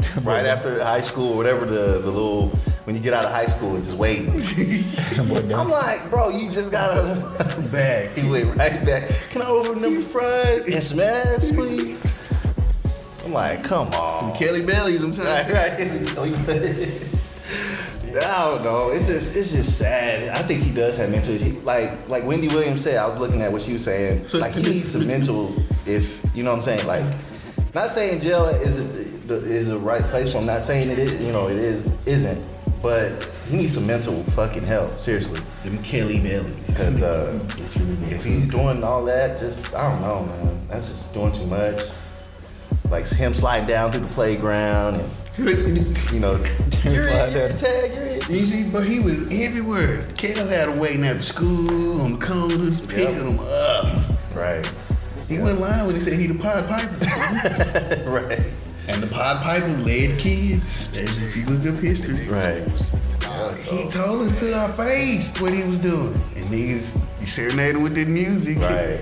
[0.23, 2.49] right after high school, whatever the the little
[2.85, 4.29] when you get out of high school and just waiting.
[5.53, 8.11] I'm like, bro, you just got out of Back.
[8.11, 9.09] He went right back.
[9.31, 12.01] Can I order number fries and some ass, please?
[13.25, 14.35] I'm like, come on.
[14.35, 16.05] Kelly Bellies, I'm Right, telling you.
[16.13, 17.09] right.
[18.15, 18.89] I don't know.
[18.91, 20.29] It's just it's just sad.
[20.37, 21.33] I think he does have mental.
[21.33, 22.97] He, like like Wendy Williams said.
[22.97, 24.27] I was looking at what she was saying.
[24.33, 25.55] Like he needs some mental.
[25.87, 26.85] If you know what I'm saying.
[26.85, 27.03] Like
[27.73, 28.77] not saying jail is
[29.27, 30.47] the is the right place for him.
[30.47, 31.17] Not saying it is.
[31.17, 32.43] You know it is isn't.
[32.81, 34.99] But he needs some mental fucking help.
[34.99, 35.39] Seriously.
[35.63, 36.53] Them Kelly Bellies.
[36.67, 37.39] Because uh,
[38.09, 40.67] if he's doing all that, just I don't know, man.
[40.67, 41.81] That's just doing too much.
[42.89, 46.35] Like him sliding down through the playground and you know,
[46.83, 47.51] you're in, you're down.
[47.51, 48.21] in tag, you're in.
[48.29, 50.05] You see, but he was everywhere.
[50.15, 54.03] Kel had him waiting after school on the corners, picking him up.
[54.35, 54.67] Right,
[55.27, 58.09] He went lying when he said he the Pied Piper.
[58.11, 58.41] right,
[58.87, 60.89] and the Pied Piper led kids.
[60.95, 62.27] As if you look up history.
[62.27, 62.63] right.
[63.25, 66.13] Uh, he told us to our face what he was doing.
[66.35, 68.59] And niggas, you serenading with the music.
[68.59, 68.99] Right.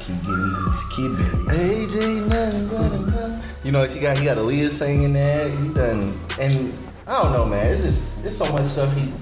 [0.00, 1.92] Keep getting these kid bellies.
[1.92, 3.42] AJ, nothing but a.
[3.64, 5.50] You know, he got he got Aaliyah singing that.
[5.50, 6.72] He done, and
[7.08, 7.72] I don't know, man.
[7.72, 9.12] It's just it's so much stuff he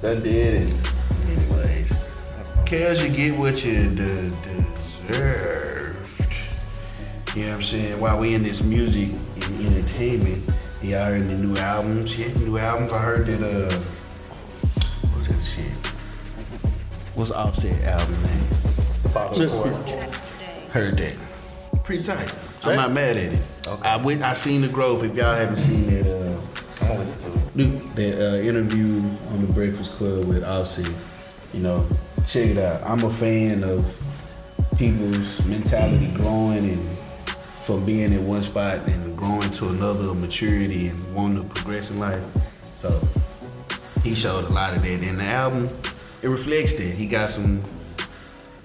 [0.00, 0.88] done did, and
[1.28, 2.08] Anyways,
[2.64, 5.61] Kel you get what you de- deserved.
[7.34, 8.00] You know what I'm saying?
[8.00, 9.08] While we in this music
[9.42, 10.44] and entertainment,
[10.82, 12.18] y'all heard the new albums?
[12.18, 12.92] Yeah, new albums.
[12.92, 13.74] I heard that, uh,
[15.14, 15.76] what's that shit?
[17.16, 18.48] What's Offset album name?
[19.02, 19.62] the Father Just-
[20.72, 21.12] Heard that.
[21.84, 22.32] Pretty tight.
[22.62, 22.76] I'm Right.
[22.76, 23.38] not mad at it.
[23.66, 23.88] Okay.
[23.88, 25.02] I went, I seen the growth.
[25.02, 26.36] If y'all haven't seen that, uh,
[26.82, 27.56] I'm gonna listen to it.
[27.56, 30.86] Dude, that uh, interview on the Breakfast Club with Offset,
[31.52, 31.84] you know,
[32.26, 32.82] check it out.
[32.84, 33.84] I'm a fan of
[34.78, 36.88] people's mentality growing and
[37.64, 41.98] from being in one spot and growing to another maturity and wanting to progress in
[41.98, 42.22] life.
[42.62, 43.00] So
[44.02, 45.68] he showed a lot of that in the album.
[46.22, 47.62] It reflects that he got some.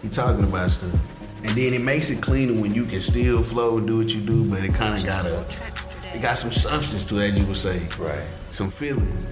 [0.02, 0.94] He talking about stuff.
[1.44, 4.22] And then it makes it cleaner when you can still flow and do what you
[4.22, 5.46] do, but it kind of got a,
[6.14, 7.88] it got some substance to it, as you would say.
[7.98, 8.24] Right.
[8.50, 9.26] Some feeling.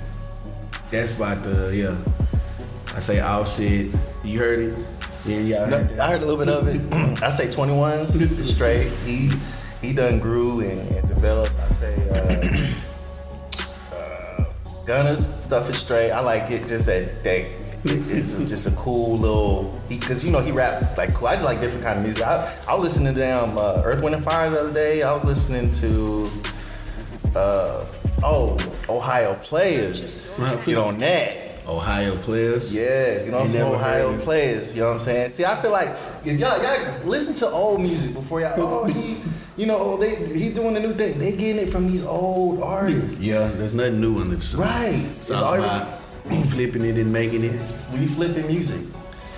[0.92, 1.98] That's about the, yeah.
[2.96, 3.88] I say Offset.
[4.24, 4.78] You heard it?
[5.26, 5.66] Yeah, yeah.
[5.66, 6.82] No, I heard a little bit of it.
[7.24, 8.92] I say 21's straight.
[9.06, 9.32] He
[9.82, 11.54] he done grew and, and developed.
[11.60, 14.46] I say uh, uh,
[14.86, 16.12] Gunna's stuff is straight.
[16.12, 16.68] I like it.
[16.68, 17.46] Just that that
[17.88, 21.28] it's just a cool little because you know he rap like cool.
[21.28, 22.24] I just like different kind of music.
[22.24, 25.04] I I was listening to damn uh, Earth Wind and Fire the other day.
[25.04, 26.30] I was listening to
[27.36, 27.86] uh,
[28.24, 28.58] oh
[28.90, 30.28] Ohio Players.
[30.66, 31.46] Get on that.
[31.68, 32.72] Ohio players.
[32.72, 34.76] Yes, you know some never Ohio players.
[34.76, 35.32] You know what I'm saying?
[35.32, 35.90] See, I feel like
[36.24, 38.54] if y'all y'all listen to old music before y'all.
[38.58, 39.18] Oh, he,
[39.58, 41.18] you know, oh, they he doing a new thing.
[41.18, 44.62] They getting it from these old artists, Yeah, there's nothing new the sun.
[44.62, 45.06] right?
[45.18, 46.00] It's all about
[46.50, 47.54] flipping it and making it.
[47.56, 48.82] It's we flipping music.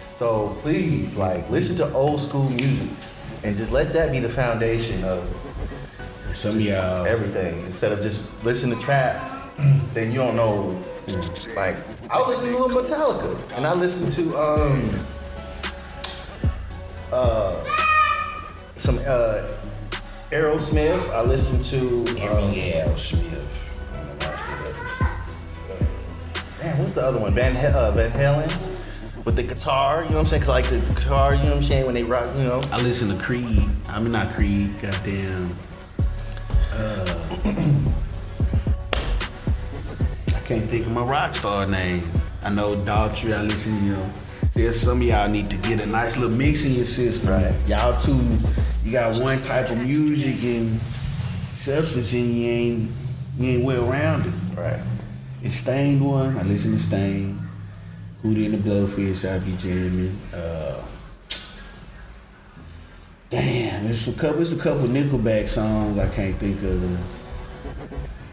[0.09, 2.89] So please, like, listen to old school music,
[3.43, 5.21] and just let that be the foundation of
[6.33, 7.05] Some of y'all.
[7.05, 7.63] everything.
[7.67, 9.21] Instead of just listen to trap,
[9.91, 10.75] then you don't know.
[11.55, 11.75] Like,
[12.09, 14.81] I listen to little Metallica, and I listen to um
[17.11, 17.63] uh
[18.77, 19.43] some uh
[20.31, 21.09] Aerosmith.
[21.11, 23.45] I listen to um, yeah, Smith.
[26.59, 27.33] Damn, what's the other one?
[27.33, 30.03] Van, uh, Van Halen with the guitar.
[30.03, 30.41] You know what I'm saying?
[30.41, 31.33] Cause I like the guitar.
[31.33, 31.85] You know what I'm saying?
[31.85, 32.61] When they rock, you know.
[32.71, 33.63] I listen to Creed.
[33.89, 34.71] I mean not Creed.
[34.81, 35.55] Goddamn.
[36.73, 37.15] Uh,
[40.35, 42.03] I can't think of my rock star name.
[42.43, 43.33] I know Daughtry.
[43.33, 43.91] I listen to you.
[43.93, 44.13] Know,
[44.53, 47.31] there's some of y'all need to get a nice little mix in your system.
[47.31, 47.67] Right.
[47.67, 48.19] Y'all too.
[48.87, 50.79] You got one type of music and
[51.53, 52.91] substance, and you ain't
[53.37, 54.31] you ain't well rounded.
[54.55, 54.79] Right.
[55.43, 56.37] It's Staind one.
[56.37, 57.37] I listen to Stain.
[58.23, 60.17] Hootie and the Blowfish, I be jamming.
[60.33, 60.81] Uh,
[63.29, 64.41] damn, it's a couple.
[64.41, 66.81] It's a couple Nickelback songs I can't think of.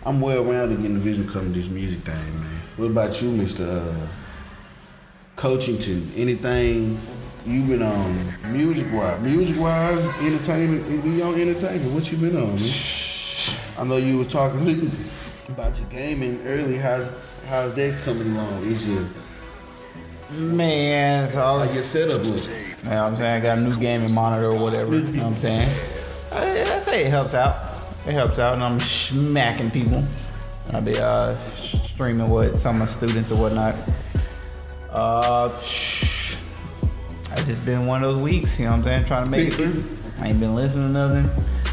[0.07, 2.61] I'm well rounded getting the vision coming this music thing, man.
[2.77, 4.07] What about you, Mister uh,
[5.37, 6.17] Coachington?
[6.17, 6.97] Anything
[7.45, 8.15] you been on
[8.53, 9.21] music wise?
[9.23, 11.05] Music wise, entertainment.
[11.05, 11.93] We on entertainment.
[11.93, 12.75] What you been on, man?
[13.79, 14.61] I know you were talking
[15.49, 16.77] about your gaming early.
[16.77, 17.11] How's
[17.49, 18.65] how's that coming along?
[18.65, 19.07] Is your
[20.31, 22.43] Man, it's all how your setup look?
[22.45, 23.33] You know what I'm saying?
[23.33, 24.95] I got a new gaming monitor or whatever.
[24.95, 25.69] You know what I'm saying?
[26.33, 27.75] I, I say it helps out.
[28.07, 30.03] It helps out, and I'm smacking people.
[30.73, 33.79] I'll be uh, streaming with some of my students or whatnot.
[34.91, 35.49] Uh,
[37.37, 38.61] I just been one of those weeks.
[38.61, 39.05] You know what I'm saying?
[39.07, 39.85] Trying to make it.
[40.21, 41.29] I ain't been listening to nothing.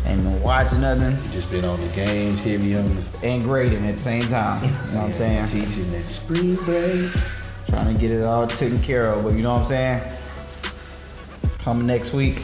[0.08, 1.15] Ain't been watching nothing.
[1.32, 4.63] Just been on the games, heavy on the And grading at the same time.
[4.63, 5.47] You know what I'm saying?
[5.47, 7.12] teaching that spring break.
[7.67, 9.24] Trying to get it all taken care of.
[9.24, 10.17] But you know what I'm saying?
[11.60, 12.41] Coming next week,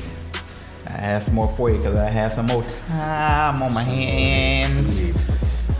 [0.85, 5.09] I have some more for you because I have some more time on my hands.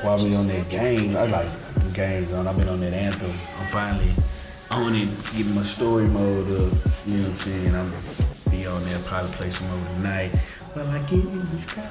[0.04, 2.47] While we on that game, I like the games on.
[2.47, 3.32] I've been on that anthem.
[3.60, 4.12] I'm finally
[4.78, 6.74] on it, getting my story mode up.
[7.06, 7.76] You know what I'm saying?
[7.76, 7.92] I'm
[8.52, 10.32] be on there, probably play some over tonight.
[10.76, 11.90] Well, I get in the sky.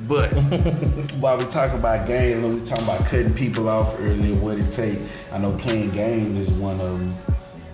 [0.00, 0.28] But
[1.20, 4.68] while we talk about games, when we talking about cutting people off earlier, what it
[4.72, 4.98] take.
[5.32, 7.14] I know playing games is one of them,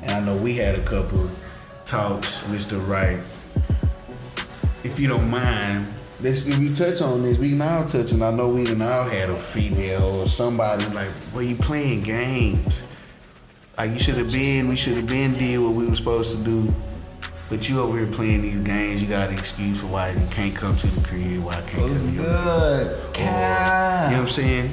[0.03, 1.31] and I know we had a couple
[1.87, 2.87] talks, Mr.
[2.87, 3.19] Wright.
[4.85, 5.87] If you don't mind,
[6.21, 7.39] let's if we touch on this.
[7.39, 10.85] We can all touch, and I know we can all had a female or somebody
[10.95, 12.83] like, "Well, you playing games?
[13.81, 14.69] Like you should have been.
[14.69, 16.71] We should have been did what we were supposed to do."
[17.49, 20.55] But you over here playing these games, you got an excuse for why you can't
[20.55, 24.15] come to the crib, why I can't What's come to your good, You know what
[24.21, 24.69] I'm saying?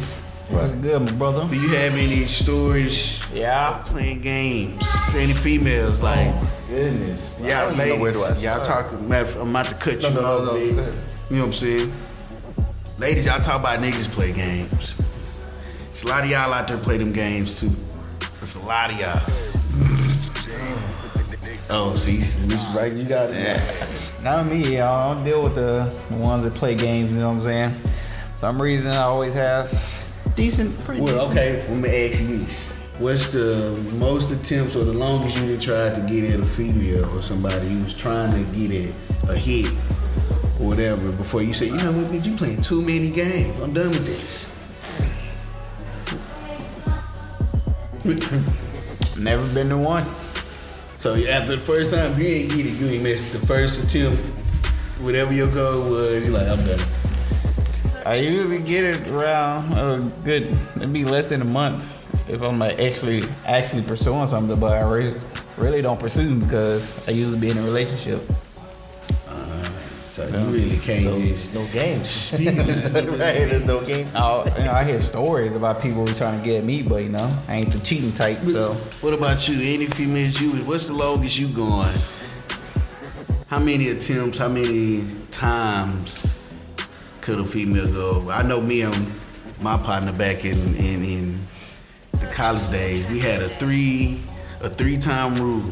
[0.50, 1.48] What's good, my brother?
[1.50, 3.80] Do you have any stories Yeah.
[3.80, 6.02] of playing games for any females?
[6.02, 6.34] Oh, like,
[6.70, 7.38] Goodness.
[7.42, 9.08] I y'all don't even know ladies, where do y'all talking.
[9.08, 10.76] Matter, I'm about to cut No, you no, no, off, no, babe.
[10.76, 10.82] go.
[11.30, 11.94] You know what I'm saying?
[13.00, 14.96] Ladies, y'all talk about niggas play games.
[15.92, 17.72] It's a lot of y'all out there play them games too.
[18.42, 19.22] It's a lot of y'all.
[21.70, 22.76] oh, see, Mr.
[22.76, 24.16] Right, you got it.
[24.24, 25.12] Not me, y'all.
[25.12, 27.76] I don't deal with the ones that play games, you know what I'm saying?
[28.36, 29.70] Some reason I always have
[30.36, 31.38] decent, pretty Well, decent.
[31.66, 32.72] okay, let me ask you this.
[33.00, 37.06] What's the most attempts or the longest you done tried to get at a female
[37.18, 39.68] or somebody you was trying to get at a hit
[40.60, 43.56] or whatever before you say, you know what, bitch, you playing too many games.
[43.62, 44.57] I'm done with this.
[49.20, 50.06] Never been to one.
[51.00, 54.18] So after the first time, you ain't get it, you ain't missed the first attempt,
[55.02, 56.80] whatever your goal was, you're like, I'm done.
[58.06, 61.86] I usually get it around a good, it'd be less than a month
[62.30, 65.20] if I'm like actually actually pursuing something, but I really,
[65.58, 68.22] really don't pursue them because I usually be in a relationship.
[70.18, 71.54] So you really can't No, just.
[71.54, 72.34] no games.
[72.34, 74.08] right, there's no game.
[74.16, 77.10] Oh, you know, I hear stories about people who trying to get me, but you
[77.10, 78.40] know, I ain't the cheating type.
[78.40, 79.54] So What about you?
[79.62, 80.54] Any females you?
[80.66, 81.94] What's the longest you going?
[83.46, 84.40] How many attempts?
[84.40, 86.26] How many times
[87.22, 88.32] could a female go?
[88.32, 89.12] I know me and
[89.62, 91.40] my partner back in in, in
[92.14, 94.20] the college days, we had a three
[94.62, 95.72] a three time rule.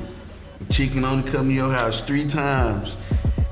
[0.70, 2.96] Chicken only come to your house three times.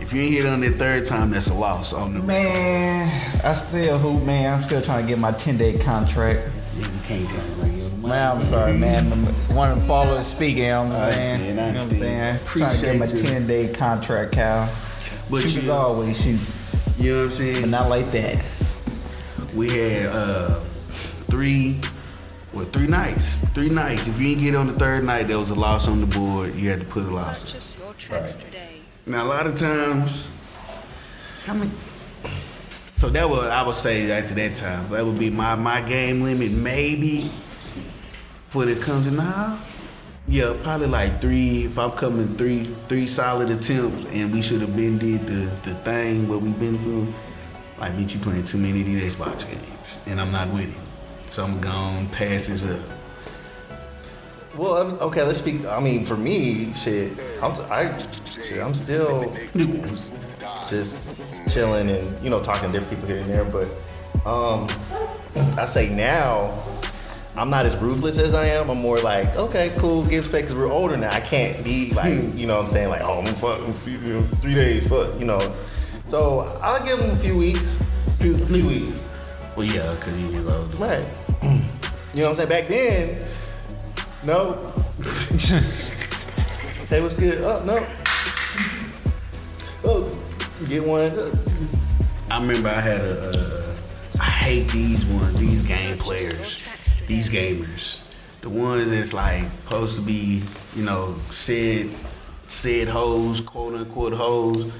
[0.03, 2.27] If you ain't hit on that third time, that's a loss on the board.
[2.27, 4.53] man, I still hoop, man.
[4.57, 6.49] I'm still trying to get my 10 day contract.
[6.77, 9.05] Yeah, you can't tell me where your Man, I'm sorry, man.
[9.55, 11.57] One of the followers speaking, you know what I I'm saying?
[11.57, 12.39] understand, You I know what I'm saying?
[12.45, 14.69] Trying to get my 10 day contract, Cal.
[15.31, 16.39] But Shoot you- always shoot,
[16.99, 17.61] You know what I'm saying?
[17.61, 18.43] but not like that.
[19.55, 20.59] We had uh,
[21.29, 21.79] three,
[22.51, 23.35] what, three nights.
[23.53, 24.07] Three nights.
[24.09, 26.55] If you didn't get on the third night, there was a loss on the board.
[26.55, 27.43] You had to put a loss.
[27.45, 28.72] Purchase your tracks today.
[29.05, 30.31] Now, a lot of times,
[31.45, 31.71] how many?
[32.95, 36.21] So that would, I would say after that time, that would be my, my game
[36.21, 37.29] limit, maybe,
[38.47, 39.59] for it comes to now.
[40.25, 41.65] Yeah, probably like three.
[41.65, 45.75] If I'm coming three, three solid attempts, and we should have been did the, the
[45.75, 47.13] thing what we've been through.
[47.77, 51.29] Like, bitch, you playing too many of these Xbox games, and I'm not with it.
[51.29, 52.79] So I'm gone pass this up.
[54.55, 55.65] Well, I'm- okay, let's speak.
[55.65, 59.35] I mean, for me, shit, I'm, I, shit, I'm still
[60.69, 61.09] just
[61.51, 63.45] chilling and you know talking to different people here and there.
[63.45, 63.67] But
[64.29, 64.67] um,
[65.57, 66.53] I say now,
[67.35, 68.69] I'm not as ruthless as I am.
[68.69, 71.09] I'm more like, okay, cool, give space because we're older now.
[71.09, 74.87] I can't be like, you know, what I'm saying like, oh, I'm fucking three days,
[74.87, 75.39] fuck, you know.
[76.05, 77.83] So I'll give them a few weeks,
[78.19, 79.03] few, few weeks.
[79.57, 80.75] Well, yeah, because you was older.
[80.77, 81.07] Right.
[82.13, 82.49] You know what I'm saying?
[82.49, 83.25] Back then,
[84.25, 84.73] no.
[86.87, 87.41] hey, what's good?
[87.43, 87.85] Oh, no.
[89.83, 90.09] Oh,
[90.67, 91.11] get one.
[92.31, 93.75] I remember I had a, uh,
[94.19, 96.63] I hate these ones, these game players,
[97.07, 97.99] these gamers.
[98.41, 100.43] The ones that's like supposed to be,
[100.75, 101.89] you know, said,
[102.47, 104.71] said hoes, quote unquote hoes,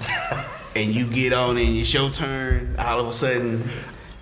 [0.76, 3.64] and you get on and it's your turn, all of a sudden,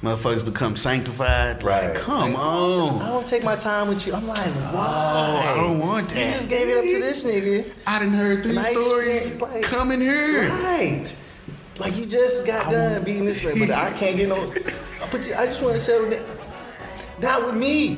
[0.01, 1.63] motherfuckers become sanctified.
[1.63, 1.85] Right.
[1.89, 3.01] Like, come on.
[3.01, 4.13] I don't take my time with you.
[4.13, 4.73] I'm like, oh, why?
[4.75, 6.25] Oh, I don't want that.
[6.25, 7.71] You just gave it up to this nigga.
[7.87, 9.29] I didn't heard three Nice stories.
[9.29, 10.49] shit, like- Come in here.
[10.49, 11.13] Right.
[11.77, 14.53] Like you just got done beating this man, but I can't get no.
[15.11, 16.23] But I just want to settle down.
[17.19, 17.95] Not with me.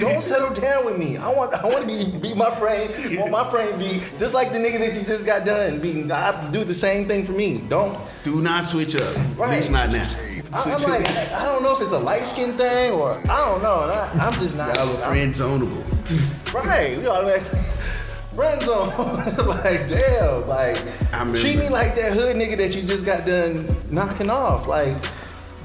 [0.00, 1.16] Don't settle down with me.
[1.16, 1.52] I want.
[1.54, 2.92] I want to be be my friend.
[2.94, 6.10] I want my friend be just like the nigga that you just got done beating.
[6.12, 7.58] I do the same thing for me.
[7.58, 7.98] Don't.
[8.24, 9.16] Do not switch up.
[9.40, 10.08] At least not now.
[10.56, 13.62] I, I'm like, I don't know if it's a light skin thing or I don't
[13.62, 13.74] know.
[13.92, 14.74] I, I'm just not.
[14.76, 15.82] Y'all are friend zoneable.
[16.54, 16.96] Right.
[16.96, 17.42] We all like
[18.32, 18.88] friend zone.
[19.46, 20.46] like damn.
[20.46, 20.78] Like
[21.12, 24.66] I remember- treat me like that hood nigga that you just got done knocking off.
[24.66, 24.96] Like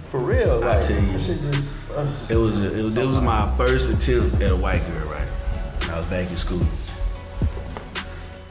[0.10, 0.64] for real.
[0.64, 1.20] I tell you.
[1.20, 1.90] shit just.
[1.92, 5.10] Uh, It was a, it was it was my first attempt at a white girl,
[5.10, 5.30] right?
[5.30, 6.62] When I was back in school.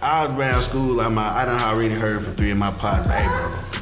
[0.03, 1.01] I was around school.
[1.01, 3.13] I'm I done I already heard from three of my partners.
[3.13, 3.80] Hey, bro,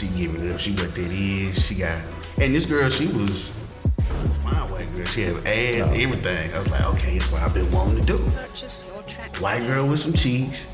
[0.00, 0.58] she giving it up.
[0.58, 1.66] She what that is.
[1.66, 2.00] She got
[2.40, 4.02] and this girl, she was a
[4.40, 5.04] fine white girl.
[5.04, 6.54] She had ass, everything.
[6.54, 8.18] I was like, okay, it's what I've been wanting to do.
[8.18, 10.66] Purchase your tracks White girl with some cheeks,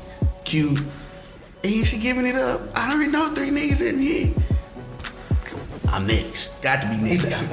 [0.45, 0.81] cute,
[1.63, 2.61] and she giving it up.
[2.73, 4.33] I already know three niggas in here.
[5.89, 6.61] I'm next.
[6.61, 7.43] Got to be next.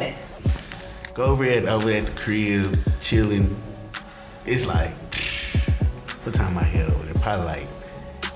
[1.14, 3.56] Go over at over at the crib, chilling.
[4.46, 4.94] It's like
[6.22, 7.14] what time I head over there?
[7.14, 7.68] Probably like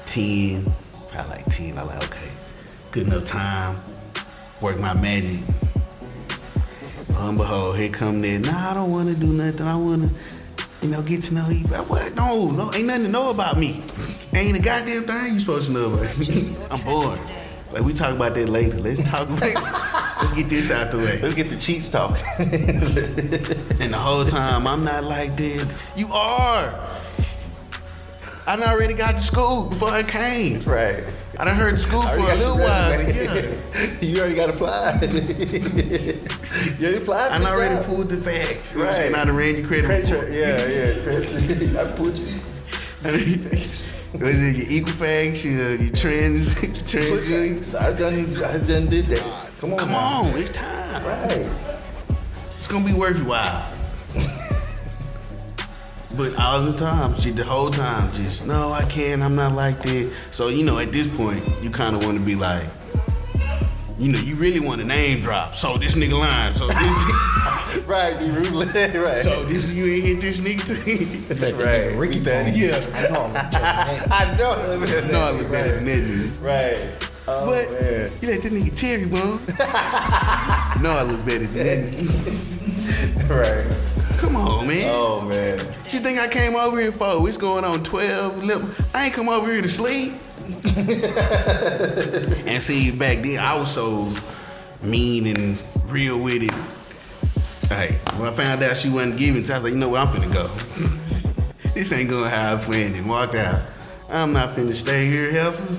[0.06, 0.64] ten.
[1.12, 1.78] Probably like ten.
[1.78, 2.30] I'm like okay,
[2.90, 3.78] good enough time.
[4.60, 5.40] Work my magic.
[7.10, 8.40] Lo and behold, here come that.
[8.40, 9.66] Nah, I don't want to do nothing.
[9.66, 11.64] I want to, you know, get to know you.
[11.68, 12.14] But what?
[12.14, 13.82] No, no, ain't nothing to know about me.
[14.34, 16.56] Ain't a goddamn thing you supposed to know about me.
[16.70, 17.20] I'm bored.
[17.72, 18.78] Like we talk about that later.
[18.78, 19.42] Let's talk about.
[20.18, 21.20] let's get this out the way.
[21.20, 22.16] let's get the cheats talk.
[23.80, 25.72] And the whole time I'm not like that.
[25.96, 26.88] You are.
[28.46, 30.62] I already got to school before I came.
[30.62, 31.04] right.
[31.38, 33.00] I done heard school for a little while.
[33.00, 34.00] Yeah.
[34.00, 35.02] you already got applied.
[35.02, 37.30] you already applied.
[37.32, 37.86] I for done the already job.
[37.86, 38.72] pulled the facts.
[38.72, 38.94] You know what I'm Right.
[38.96, 39.14] saying?
[39.14, 40.30] I done ran your credit Credit report.
[40.32, 41.80] Yeah, yeah.
[41.82, 42.34] I put you.
[44.18, 46.54] Was it your Equifax, your, your trans,
[46.90, 47.74] trans?
[47.74, 48.34] I done.
[48.44, 49.50] I done did that.
[49.60, 49.78] Come on.
[49.78, 50.22] Come now.
[50.22, 51.04] on, it's time.
[51.04, 51.46] Right.
[52.58, 53.77] It's gonna be worth your while.
[56.18, 59.22] But all the time, she the whole time, just no, I can't.
[59.22, 60.12] I'm not like that.
[60.32, 62.66] So you know, at this point, you kind of want to be like,
[63.96, 65.54] you know, you really want to name drop.
[65.54, 66.54] So this nigga lying.
[66.54, 66.76] So this,
[67.86, 68.18] Right.
[68.18, 68.74] Be ruthless.
[68.96, 69.22] right.
[69.22, 71.56] so this you ain't hit this nigga too.
[71.56, 71.94] right.
[71.94, 72.58] Ricky Petty.
[72.58, 73.32] Yeah, I know
[74.10, 75.10] I know.
[75.12, 76.32] no, I look better than that.
[76.40, 77.08] Right.
[77.28, 78.10] Oh, but man.
[78.20, 79.38] you let that nigga Terry, bro.
[80.82, 81.92] no, I look better than
[83.22, 83.30] that.
[83.30, 83.87] right.
[84.18, 84.90] Come on, man.
[84.94, 85.58] Oh man.
[85.58, 87.26] What you think I came over here for?
[87.28, 88.90] It's going on 12.
[88.94, 90.12] I ain't come over here to sleep.
[92.48, 94.12] and see, back then, I was so
[94.82, 96.52] mean and real with it.
[97.68, 100.08] Hey, when I found out she wasn't giving, I was like, you know what, I'm
[100.08, 100.46] finna go.
[101.74, 103.60] this ain't going how I planned and walked out.
[104.10, 105.78] I'm not finna stay here helping.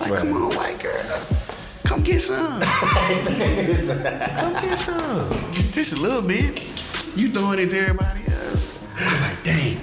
[0.00, 0.18] Like, Right.
[0.20, 1.22] come on, white girl.
[1.84, 2.60] Come get some.
[2.60, 5.28] Come get some.
[5.72, 6.62] Just a little bit.
[7.18, 8.78] You throwing it to everybody else.
[8.96, 9.80] I'm like, dang.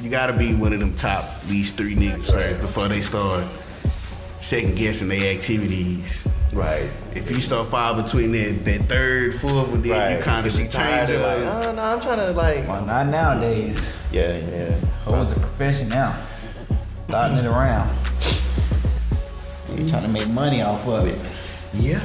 [0.00, 3.44] You gotta be one of them top these three niggas first before they start
[4.38, 6.26] second guessing their activities.
[6.52, 6.88] Right.
[7.14, 10.16] If you start fall between that, that third, fourth, and then Right.
[10.18, 12.68] you kind of She change tired your of like, no, no, I'm trying to like.
[12.68, 13.92] Well, not nowadays.
[14.12, 14.74] Yeah, yeah.
[15.08, 16.16] Oh, it's a profession now.
[17.08, 17.90] Starting it around.
[19.76, 21.18] You're trying to make money off of it.
[21.74, 22.00] Yeah.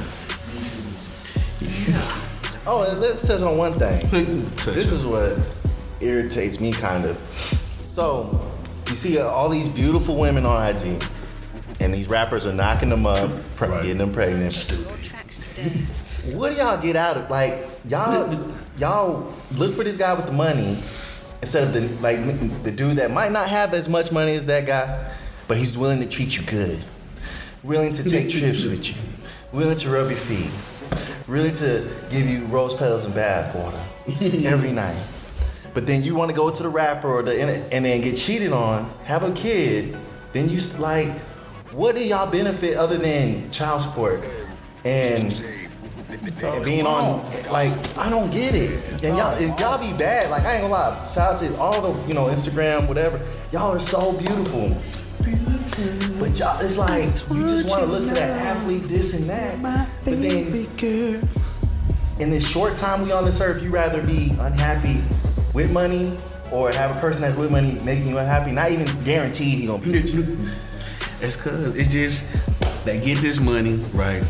[1.60, 2.18] Yeah.
[2.66, 4.08] Oh, and let's touch on one thing.
[4.10, 5.36] This is what
[6.00, 7.18] irritates me kind of.
[7.92, 8.40] So,
[8.88, 11.02] you see uh, all these beautiful women on IG,
[11.80, 13.82] and these rappers are knocking them up, pre- Right.
[13.82, 14.78] getting them pregnant.
[14.78, 15.70] Your tracks today.
[16.36, 18.38] What do y'all get out of like y'all
[18.78, 20.80] y'all look for this guy with the money
[21.40, 22.18] instead of the like
[22.62, 25.12] the dude that might not have as much money as that guy,
[25.48, 26.78] but he's willing to treat you good,
[27.64, 28.94] willing to take trips with you,
[29.50, 30.50] willing to rub your feet,
[31.28, 33.80] willing to give you rose petals and bath water
[34.46, 35.00] every night.
[35.74, 37.40] But then you want to go to the rapper or the
[37.72, 39.96] and then get cheated on, have a kid,
[40.32, 41.10] then you like,
[41.72, 44.24] what do y'all benefit other than child support
[44.84, 45.32] and
[46.42, 49.02] and being on like I don't get it.
[49.04, 51.10] And y'all if y'all be bad, like I ain't gonna lie.
[51.14, 53.20] Shout out to all the you know Instagram, whatever.
[53.50, 54.76] Y'all are so beautiful.
[55.72, 59.62] But y'all, it's like you just want to look at that athlete, this and that.
[60.04, 60.66] But then
[62.20, 65.02] in this short time we on this earth, you rather be unhappy
[65.54, 66.14] with money
[66.52, 68.52] or have a person that's with money making you unhappy.
[68.52, 69.92] Not even guaranteed he gonna be.
[69.92, 70.38] with you.
[71.22, 74.22] It's cause it's just they get this money, right?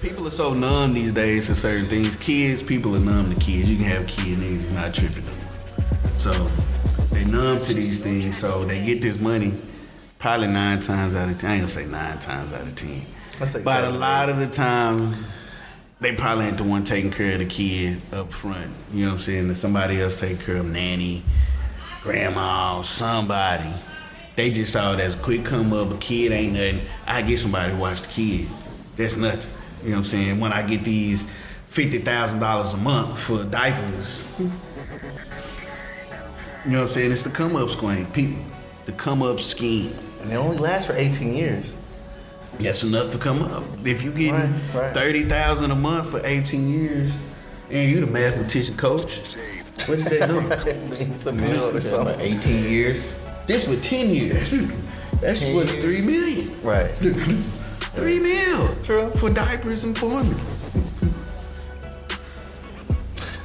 [0.00, 2.16] People are so numb these days to certain things.
[2.16, 3.68] Kids, people are numb to kids.
[3.68, 5.34] You can have kids, niggas not tripping them.
[6.14, 6.32] So
[7.10, 9.52] they numb to these things, so they get this money
[10.22, 11.50] probably nine times out of ten.
[11.50, 13.02] I ain't gonna say nine times out of ten.
[13.40, 15.16] Let's say But a seven, lot of the time
[16.00, 18.70] they probably ain't the one taking care of the kid up front.
[18.92, 19.48] You know what I'm saying?
[19.48, 21.24] That somebody else take care of nanny,
[22.02, 23.68] grandma, somebody.
[24.36, 25.92] They just saw it as a quick come up.
[25.92, 26.80] A kid ain't nothing.
[27.06, 28.48] I get somebody to watch the kid.
[28.96, 29.50] That's nothing.
[29.82, 30.40] You know what I'm saying?
[30.40, 31.28] When I get these
[31.66, 34.32] fifty thousand dollars a month for diapers.
[34.38, 34.46] You
[36.70, 37.10] know what I'm saying?
[37.10, 38.06] It's the come up scheme.
[38.06, 38.40] People,
[38.86, 39.92] the come up scheme.
[40.22, 41.74] And it only lasts for 18 years.
[42.60, 43.64] That's enough to come up.
[43.84, 44.94] If you getting Right, right.
[44.94, 47.10] thirty thousand a month for eighteen years,
[47.70, 49.20] and you the mathematician coach,
[49.86, 50.62] what is that number?
[50.66, 52.20] it's a meal or something.
[52.20, 53.10] 18 years.
[53.46, 54.50] this for ten years.
[54.50, 55.18] Hmm.
[55.20, 55.82] That's Ten what years.
[55.82, 56.62] three million.
[56.62, 56.90] Right.
[57.96, 58.74] Three mil.
[58.84, 59.10] True.
[59.12, 60.34] For diapers and formula.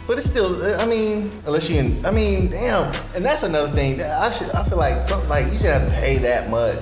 [0.07, 2.85] But it's still, I mean, unless you, in, I mean, damn.
[3.13, 4.01] And that's another thing.
[4.01, 6.81] I should, I feel like something like you should have to pay that much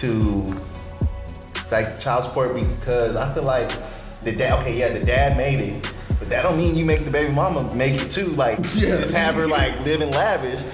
[0.00, 0.44] to
[1.70, 3.68] like child support because I feel like
[4.22, 4.60] the dad.
[4.60, 5.82] Okay, yeah, the dad made it,
[6.18, 8.26] but that don't mean you make the baby mama make it too.
[8.30, 8.98] Like Yeah.
[8.98, 10.64] just have her like living lavish.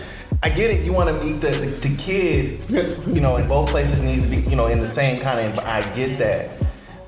[0.42, 0.84] I get it.
[0.84, 2.64] You want to meet the, the the kid,
[3.14, 5.58] you know, in both places needs to be, you know, in the same kind of.
[5.64, 6.50] I get that,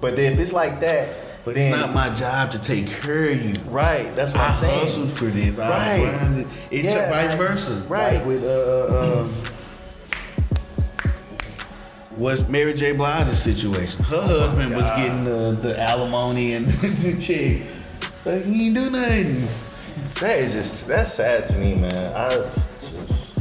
[0.01, 1.09] but if it's like that,
[1.45, 3.53] But then it's not my job to take care of you.
[3.71, 4.15] right.
[4.17, 4.81] That's what I I'm saying.
[4.81, 5.55] hustled for this.
[5.55, 6.47] Right.
[6.71, 7.83] It's Yeah, vice versa.
[7.87, 8.15] right.
[8.17, 9.35] Like with uh, uh um,
[12.17, 12.93] was Mary J.
[12.93, 14.05] Blige's situation.
[14.05, 17.69] Her husband was getting the, the alimony and the check.
[18.25, 19.47] Like he ain't do nothing.
[20.21, 22.15] That is just that's sad to me, man.
[22.17, 22.29] I
[22.81, 23.41] just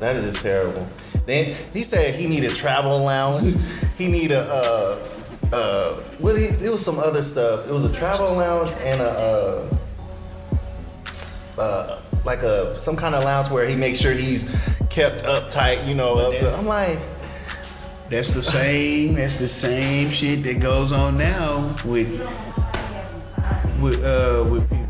[0.00, 0.86] that is just terrible.
[1.26, 3.56] Then he said he needed travel allowance.
[3.96, 5.08] he need a uh
[5.52, 7.66] uh well he, it was some other stuff.
[7.68, 9.76] It was a travel allowance and a uh
[11.60, 14.44] uh like a some kind of allowance where he makes sure he's
[14.90, 16.14] kept uptight, you know.
[16.14, 16.98] Up I'm like,
[18.10, 19.14] That's the same.
[19.14, 22.08] That's the same shit that goes on now with
[23.80, 24.84] with uh with people.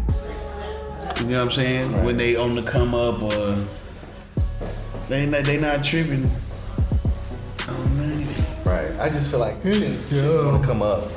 [1.25, 2.05] You know what I'm saying?
[2.05, 3.57] When they on the come up or
[5.09, 6.31] they not they not tripping.
[8.95, 11.11] On I just feel like you shouldn't, shouldn't want to come up.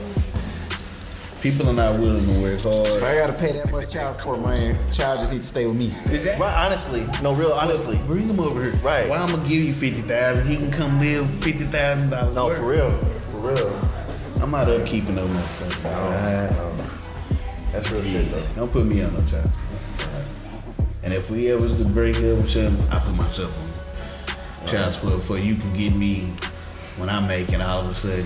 [1.42, 3.04] People are not willing to work If hard.
[3.04, 5.78] I gotta pay that much child support money, the child just need to stay with
[5.78, 5.92] me.
[6.40, 8.00] Right, honestly, no, real honestly.
[8.08, 8.74] Bring him over here.
[8.82, 9.08] Right.
[9.08, 10.48] Well, I'm gonna give you fifty thousand.
[10.48, 12.36] He can come live fifty thousand dollars.
[12.36, 12.92] No, for real.
[13.28, 13.68] For real.
[14.42, 16.68] I'm not upkeeping no motherfucker.
[17.72, 18.46] That's real shit though.
[18.56, 20.30] Don't put me on no child support.
[21.04, 23.56] And if we ever was to break up or something, I put myself
[24.62, 26.34] on child support before you can get me
[26.98, 28.26] when I'm making all of a sudden.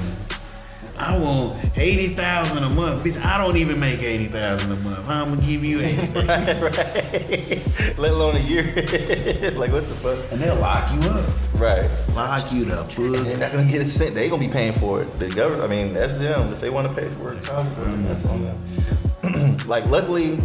[0.97, 3.19] I want eighty thousand a month, bitch.
[3.23, 5.03] I don't even make eighty thousand a month.
[5.05, 6.07] How I'm gonna give you eighty?
[6.15, 7.97] right, right.
[7.97, 8.63] Let alone a year.
[9.55, 10.31] like what the fuck?
[10.31, 11.59] and they'll lock you up.
[11.59, 11.89] Right.
[12.15, 14.13] Lock you the And they're not gonna get a cent.
[14.13, 15.19] They gonna be paying for it.
[15.19, 15.63] The government.
[15.63, 16.53] I mean, that's them.
[16.53, 18.07] If they want to pay for it, mm-hmm.
[18.07, 19.57] that's on them.
[19.67, 20.39] like, luckily,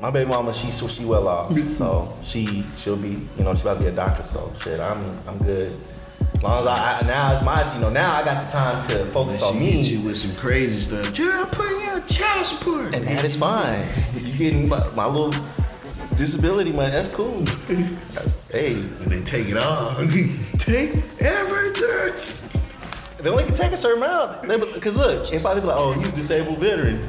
[0.00, 3.74] my baby mama, she she well off, so she she'll be, you know, she's about
[3.74, 4.22] to be a doctor.
[4.22, 5.78] So shit, I'm I'm good.
[6.40, 8.82] As long as I, I now it's my, you know, now I got the time
[8.88, 9.82] to focus on me.
[9.82, 11.14] you with some crazy stuff.
[11.14, 12.94] Dude, I'm putting you on child support.
[12.94, 13.80] And that is fine.
[14.16, 15.38] If You getting my, my little
[16.16, 17.44] disability money, that's cool.
[18.50, 19.94] hey, And they take it all.
[20.58, 22.14] take everything.
[23.18, 24.40] they only can take a certain amount.
[24.72, 27.00] Because look, if I be like, oh, he's a disabled veteran,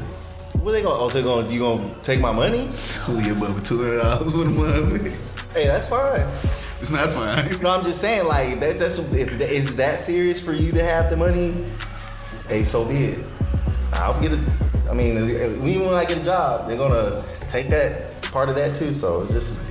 [0.60, 0.96] what they gonna?
[1.00, 1.48] Oh, they going?
[1.48, 2.70] To you gonna take my money?
[3.08, 5.54] You above two hundred dollars for the month?
[5.54, 6.28] Hey, that's fine.
[6.82, 7.60] It's not fine.
[7.62, 8.80] No, I'm just saying, like that.
[8.80, 11.54] That's if that, is that serious for you to have the money.
[12.48, 13.20] Hey, so be it.
[13.94, 14.40] I'll get it.
[14.90, 18.76] I mean, even when I get a job, they're gonna take that part of that
[18.76, 18.92] too.
[18.94, 19.66] So it's just,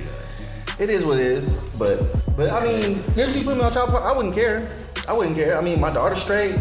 [0.79, 1.57] it is what it is.
[1.77, 1.99] But,
[2.37, 4.71] but I mean, if she put me on child support, I wouldn't care.
[5.07, 5.57] I wouldn't care.
[5.57, 6.55] I mean, my daughter's straight.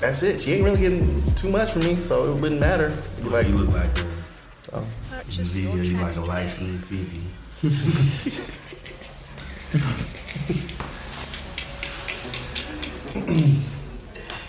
[0.00, 0.40] That's it.
[0.40, 2.86] She ain't really getting too much from me, so it wouldn't matter.
[2.86, 3.98] It'd be Like Like, you look like
[4.72, 6.78] a in video, you like a light today.
[6.78, 7.22] skinned fifty.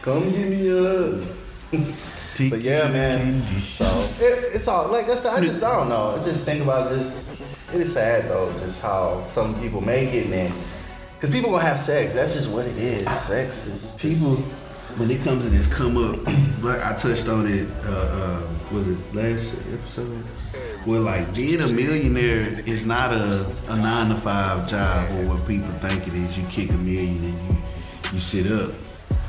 [0.01, 1.21] come give me a.
[2.49, 3.41] But yeah, man.
[3.59, 3.85] So
[4.19, 5.33] it, it's all like I said.
[5.33, 6.15] I just I don't know.
[6.19, 7.33] I just think about just.
[7.73, 10.53] It is sad though, just how some people make it, man.
[11.15, 12.13] Because people gonna have sex.
[12.13, 13.09] That's just what it is.
[13.11, 14.35] Sex is just, People,
[14.97, 16.25] when it comes to this come up,
[16.63, 20.23] like I touched on it, uh, uh, was it last episode?
[20.85, 25.47] Where like being a millionaire is not a, a nine to five job or what
[25.47, 26.37] people think it is.
[26.37, 27.57] You kick a million and you,
[28.13, 28.71] you sit up.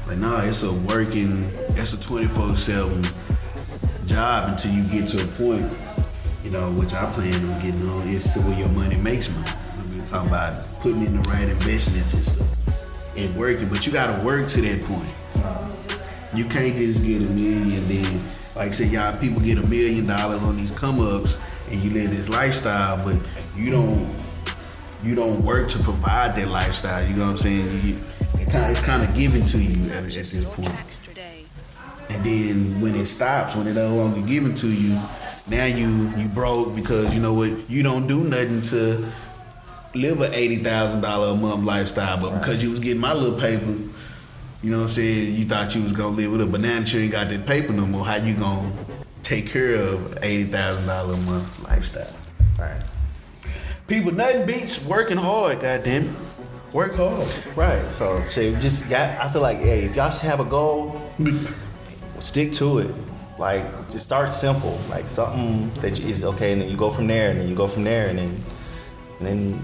[0.07, 1.45] Like nah, it's a working,
[1.77, 3.03] it's a 24 seven
[4.07, 5.77] job until you get to a point,
[6.45, 9.51] you know, which I plan on getting on, is to where your money makes money.
[9.93, 14.25] We're talking about putting in the right investments and stuff and working, but you gotta
[14.25, 15.90] work to that point.
[16.35, 18.23] You can't just get a million, then
[18.55, 21.39] like I said, y'all people get a million dollars on these come ups
[21.71, 23.19] and you live this lifestyle, but
[23.57, 24.15] you don't
[25.03, 27.07] you don't work to provide that lifestyle.
[27.07, 27.67] You know what I'm saying?
[27.85, 27.97] You,
[28.41, 31.01] it kind it's kind of given to you at, at this point.
[32.11, 35.01] And then when it stops, when it no longer given to you,
[35.47, 39.11] now you you broke because you know what you don't do nothing to
[39.95, 43.39] live a eighty thousand dollar a month lifestyle, but because you was getting my little
[43.39, 43.75] paper,
[44.63, 47.05] you know what I'm saying, you thought you was gonna live with a banana tree
[47.05, 48.73] you got that paper no more, how you gonna
[49.23, 52.13] take care of eighty thousand dollar a month lifestyle?
[52.59, 52.83] right.
[53.87, 55.61] People, nothing beats working hard.
[55.61, 56.75] Goddamn, it.
[56.75, 57.27] work hard.
[57.57, 57.77] Right.
[57.77, 59.19] So shit, just got.
[59.21, 61.01] I feel like, hey, if y'all have a goal,
[62.21, 62.95] stick to it.
[63.39, 64.79] Like, just start simple.
[64.91, 67.55] Like something that you- is okay, and then you go from there, and then you
[67.57, 68.43] go from there, and then,
[69.19, 69.63] and then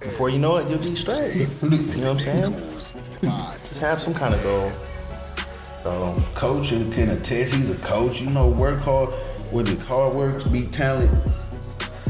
[0.00, 1.34] before you know it, you'll be straight.
[1.62, 2.52] You know what I'm saying?
[2.92, 4.70] Just have some kind of goal.
[5.82, 8.20] So coach can attest he's a coach.
[8.20, 9.14] You know, work hard.
[9.50, 11.10] When the hard work beat talent.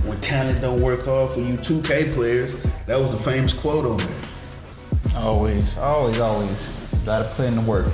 [0.04, 2.52] When talent don't work hard for you, 2K players.
[2.86, 5.22] That was the famous quote on there.
[5.22, 6.68] Always, always, always.
[7.04, 7.86] Gotta put in the work.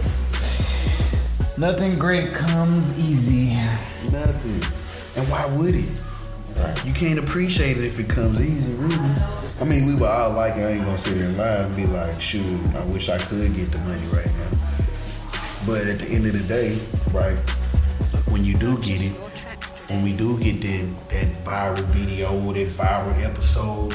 [1.59, 3.55] Nothing great comes easy.
[4.11, 4.62] Nothing.
[5.16, 6.08] And why would it?
[6.85, 8.97] You can't appreciate it if it comes easy, really.
[9.61, 11.87] I mean, we were all like, I ain't gonna sit here and lie and be
[11.87, 12.43] like, shoot,
[12.75, 14.51] I wish I could get the money right now.
[15.67, 16.79] But at the end of the day,
[17.13, 17.39] right,
[18.31, 19.85] when you do get it, Your tracks today.
[19.89, 23.95] when we do get that, that viral video or that viral episode,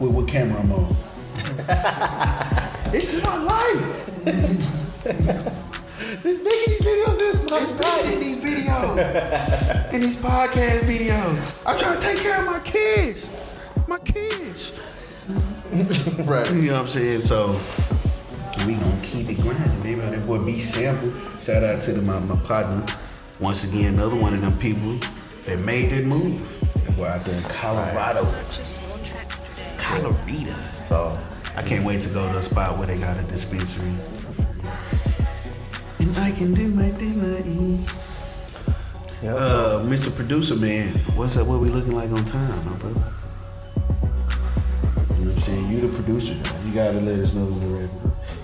[0.00, 0.96] with what camera I'm on?
[2.94, 4.04] it's my life.
[7.50, 11.66] It's bad in these videos, in these podcast videos.
[11.66, 13.30] I'm trying to take care of my kids,
[13.86, 14.72] my kids.
[16.26, 16.50] right.
[16.52, 17.22] You know what I'm saying?
[17.22, 17.58] So
[18.66, 20.00] we gonna keep it grinding, baby.
[20.00, 21.10] That boy B Sample.
[21.40, 22.84] Shout out to the, my, my partner.
[23.40, 24.98] Once again, another one of them people
[25.46, 26.38] that made that move.
[26.84, 28.24] That boy out there in Colorado.
[28.24, 29.72] Purchase your tracks today.
[29.78, 30.54] Colorado.
[30.86, 31.18] So
[31.56, 33.94] I can't wait to go to a spot where they got a dispensary.
[36.08, 37.80] And I can do my things not eat.
[39.22, 39.36] yeah.
[39.36, 40.14] so Uh, Mr.
[40.14, 41.46] Producer Man, what's up?
[41.46, 43.00] What we looking like on time, my brother?
[45.18, 45.68] You know what I'm saying?
[45.68, 46.58] You the producer guy.
[46.64, 47.92] You gotta let us know when we're ready.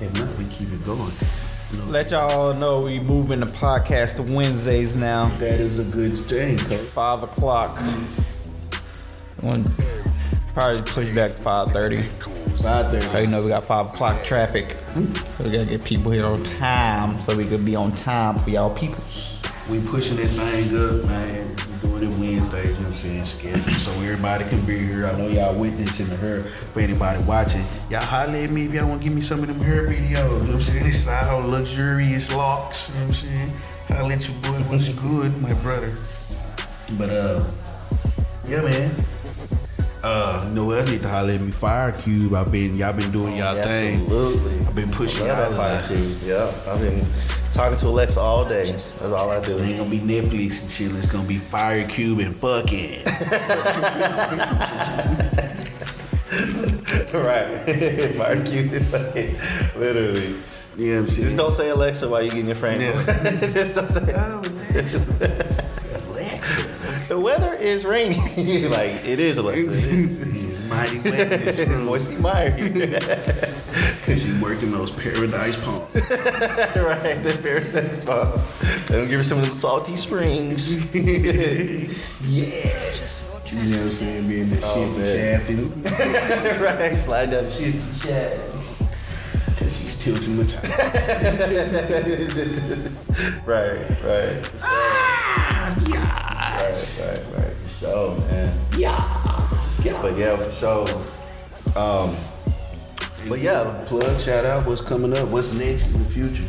[0.03, 1.11] If not, we keep it going.
[1.89, 5.29] let y'all know we moving the podcast to Wednesdays now.
[5.39, 6.79] That is a good thing, coach.
[6.81, 7.79] Five o'clock.
[9.41, 9.65] One
[10.55, 11.97] probably push back to five thirty.
[11.97, 14.77] You know we got five o'clock traffic.
[14.95, 18.49] So we gotta get people here on time so we could be on time for
[18.51, 19.03] y'all people.
[19.69, 21.49] We pushing this thing up, man.
[21.83, 23.25] We doing it Wednesdays, you know what I'm saying?
[23.27, 25.07] Schedule so everybody can be here.
[25.07, 27.65] I know y'all witnessing the her for anybody watching.
[27.91, 30.09] Y'all holler at me if y'all want to give me some of them hair videos.
[30.09, 30.85] You know what I'm saying?
[30.85, 32.91] This is how luxurious locks.
[32.91, 33.51] You know what I'm saying?
[33.89, 34.65] Holler at your boy.
[34.71, 35.97] What's good, my brother?
[36.97, 37.45] But uh,
[38.49, 38.91] yeah, man.
[40.07, 41.51] Uh, you know what else need to holler at me?
[41.51, 42.35] Fire Cube.
[42.35, 44.03] I've been y'all been doing y'all thing.
[44.03, 44.59] Absolutely.
[44.67, 45.55] I've been pushing y'all.
[45.55, 46.19] fire cube.
[46.23, 47.07] Yeah, I've been
[47.55, 48.71] talking to Alexa all day.
[48.71, 49.59] That's all I It do.
[49.61, 50.93] ain't gonna be Netflix and shit.
[50.95, 53.03] It's gonna be Fire Cube and fucking.
[57.15, 57.65] right.
[58.17, 58.73] fire cube.
[59.77, 60.37] Literally.
[60.77, 61.15] You know what I'm?
[61.17, 62.81] Just don't say Alexa while you're getting your frame.
[62.81, 63.05] Yeah.
[63.53, 64.13] Just don't say.
[64.13, 65.01] Alexa.
[67.15, 68.17] The weather is rainy.
[68.69, 69.69] like it is Alexa.
[69.73, 72.51] It's mighty wet It's moisty Meyer.
[74.05, 75.95] Cause she working those paradise palms.
[75.95, 77.23] right.
[77.23, 78.35] The parasite spot.
[78.35, 80.93] Let them give her some of them salty springs.
[80.93, 82.51] Yeah.
[82.97, 84.27] Just you know what I'm saying?
[84.29, 85.39] Being the Oh, shit man.
[85.39, 85.83] shafting.
[86.65, 86.97] right.
[86.97, 88.41] Slide down the shifty shaft.
[89.61, 90.69] Cause she's tilting my time.
[93.47, 93.79] Right.
[94.03, 94.51] Right.
[94.61, 96.24] Ah, yes.
[96.75, 97.09] Right.
[97.09, 97.39] Right.
[97.39, 97.57] Right.
[97.57, 98.59] For sure, man.
[98.77, 99.49] Yeah.
[99.83, 100.03] yeah.
[100.03, 100.89] But yeah, for sure.
[101.77, 102.17] Um.
[103.29, 106.45] But yeah, Plug, shout out, what's coming up, what's next in the future.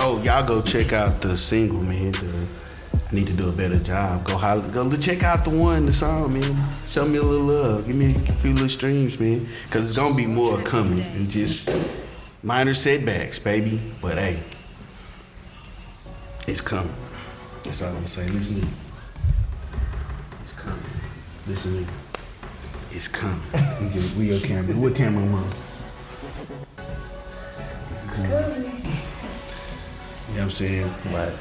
[0.00, 2.10] Oh, y'all go check out the single, man.
[2.10, 2.46] The,
[2.92, 4.24] I need to do a better job.
[4.24, 6.56] Go holler, go check out the one, the song, man.
[6.88, 7.86] Show me a little love.
[7.86, 9.46] Give me a few little streams, man.
[9.70, 10.98] Cause it's gonna be more coming.
[10.98, 11.70] It's just
[12.42, 13.80] minor setbacks, baby.
[14.02, 14.40] But hey,
[16.48, 16.92] it's coming.
[17.62, 18.28] That's all I'm gonna say.
[18.30, 18.66] Listen
[21.46, 21.86] Listen to me.
[22.92, 23.40] It's coming.
[23.80, 24.74] We get- We your camera.
[24.76, 25.42] What camera am I?
[28.18, 28.36] You know
[30.28, 30.94] what I'm saying?
[31.12, 31.32] right.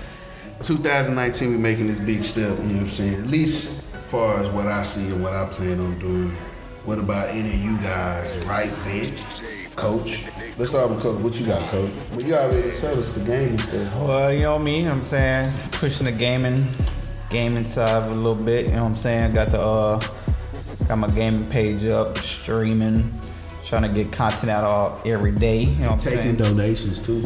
[0.62, 3.14] 2019, we making this big step, you know what I'm saying?
[3.16, 6.36] At least as far as what I see and what I plan on doing.
[6.86, 9.26] What about any of you guys, right, Vet?
[9.76, 10.24] Coach?
[10.58, 11.18] Let's start with Coach.
[11.20, 11.89] What you got, Coach?
[12.12, 13.95] Well, you already told us the game and stuff.
[13.95, 16.68] Well, you know me, I'm saying, pushing the gaming,
[17.34, 18.68] gaming side a little bit.
[18.68, 19.34] You know what I'm saying?
[19.34, 20.00] Got the uh,
[20.88, 23.12] got my gaming page up, streaming,
[23.66, 25.64] trying to get content out all every day.
[25.64, 26.56] You know what I'm Taking saying?
[26.56, 27.24] donations too.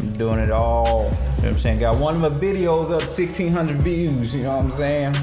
[0.00, 1.04] I'm doing it all.
[1.04, 1.78] You know what I'm saying?
[1.80, 4.34] Got one of my videos up 1,600 views.
[4.34, 5.14] You know what I'm saying?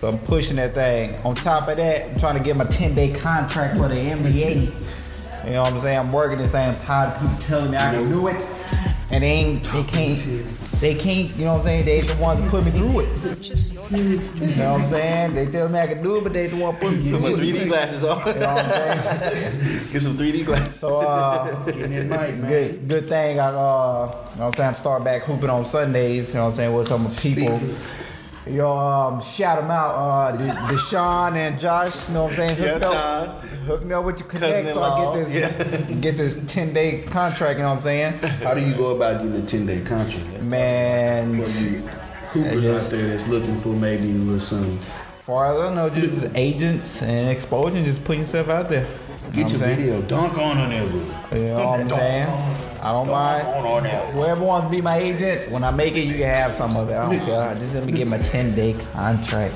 [0.00, 1.14] So I'm pushing that thing.
[1.26, 5.44] On top of that, I'm trying to get my 10 day contract for the NBA.
[5.46, 5.98] You know what I'm saying?
[5.98, 6.70] I'm working this thing.
[6.70, 8.42] I'm tired of people telling me I can do it.
[9.10, 10.18] And they ain't, they can't,
[10.80, 11.84] they can't, you know what I'm saying?
[11.86, 13.08] They ain't the ones that put me through it.
[13.20, 14.46] Purchase your tracks today.
[14.46, 15.34] You know what I'm saying?
[15.34, 17.20] They tell me I can do it, but they the one put me through it.
[17.20, 17.54] Put my through it.
[17.54, 18.18] 3D glasses on.
[18.26, 18.70] You know what I'm
[19.32, 19.88] saying?
[19.92, 20.76] Get some 3D glasses.
[20.76, 22.50] So, uh, Getting it right, man.
[22.50, 25.64] Good, good thing I, uh, you know what I'm saying, I'm start back hooping on
[25.64, 27.60] Sundays, you know what I'm saying, with some people.
[28.50, 32.56] Yo, um, shout them out, uh, De- Deshaun and Josh, you know what I'm saying?
[32.56, 36.40] Hooked Yeah, up, hooked me up with your connect so I get this, get this
[36.46, 38.12] 10 day contract, you know what I'm saying?
[38.42, 40.26] How do you go about getting a 10 day contract?
[40.38, 41.42] For Man, you
[42.30, 42.84] hoopers Yes.
[42.84, 44.78] out there that's looking for maybe a little something.
[45.26, 48.86] far as I know, just agents and exposure, just putting yourself out there.
[49.32, 49.76] You Get your saying?
[49.76, 51.00] video, dunk on on there, bro.
[51.38, 52.28] You know what I'm saying?
[52.80, 53.44] I don't mind.
[54.12, 56.88] Whoever wants to be my agent, when I make it, you can have some of
[56.88, 56.94] it.
[56.94, 57.54] I don't care.
[57.58, 59.54] Just let me get my 10 day contract.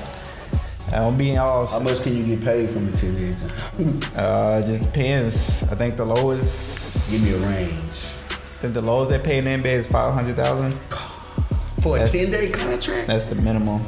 [0.91, 1.65] I don't be all.
[1.65, 3.37] How much can you get paid from the 10 days?
[4.15, 5.63] Uh, it just depends.
[5.63, 7.11] I think the lowest.
[7.11, 7.73] Give me a range.
[7.73, 10.71] I think the lowest they pay in the NBA is 500,000.
[11.81, 13.07] For a That's- 10 day contract?
[13.07, 13.79] That's the minimum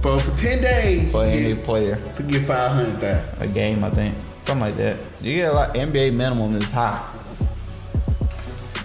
[0.00, 1.10] For, for 10 days?
[1.10, 1.96] for any forget, player.
[1.96, 3.42] forget 500,000.
[3.42, 4.18] A game, I think.
[4.20, 5.04] Something like that.
[5.20, 5.74] You get a lot.
[5.74, 7.02] NBA minimum is high.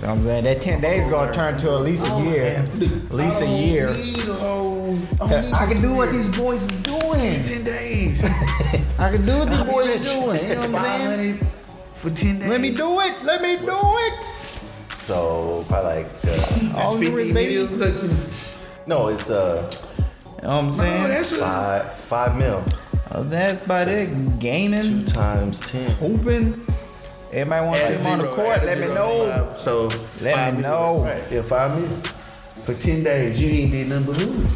[0.04, 0.44] You know what I'm saying?
[0.44, 2.70] That 10 days gonna turn to at least a year.
[2.74, 3.88] At least a year.
[3.88, 7.00] Need a whole, I don't need I can do what these boys is doing.
[7.02, 8.22] 10 days.
[9.00, 10.42] I can do what these boys is doing.
[10.44, 11.38] You know what I'm saying?
[11.38, 11.48] 500
[11.94, 12.50] for 10 days.
[12.50, 13.24] Let me do it.
[13.24, 14.26] Let me do it.
[15.06, 17.66] So probably like uh, All 50 yours, mil.
[17.78, 18.18] Like,
[18.86, 21.08] no, it's uh You know what I'm no, saying?
[21.08, 22.62] that's a, five five mil,
[23.12, 24.10] Oh, that's about it.
[24.42, 25.92] two times ten.
[25.92, 26.66] hooping.
[27.34, 28.64] Everybody wants to him on the court.
[28.64, 29.28] Let me know.
[29.50, 29.60] five.
[29.60, 29.88] So,
[30.22, 30.72] Let five me mil.
[30.72, 31.04] know.
[31.04, 31.24] Right.
[31.32, 31.90] Yeah, 5 mil.
[32.64, 34.52] For 10 days, you ain't did nothing but hoop.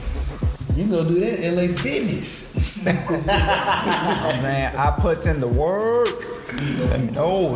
[0.76, 2.46] You can go do that in LA Fitness.
[2.88, 6.08] Oh, man, I put in the work.
[6.90, 7.56] Let me know.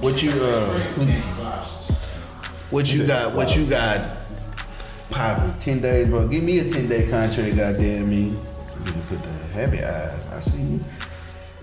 [0.00, 0.80] What you uh?
[2.70, 3.34] What you got?
[3.34, 4.18] What you got?
[5.10, 6.26] Popping ten days, bro.
[6.26, 8.22] Give me a ten day contract, goddamn me.
[8.30, 10.18] You put the heavy eyes.
[10.32, 10.84] I see you.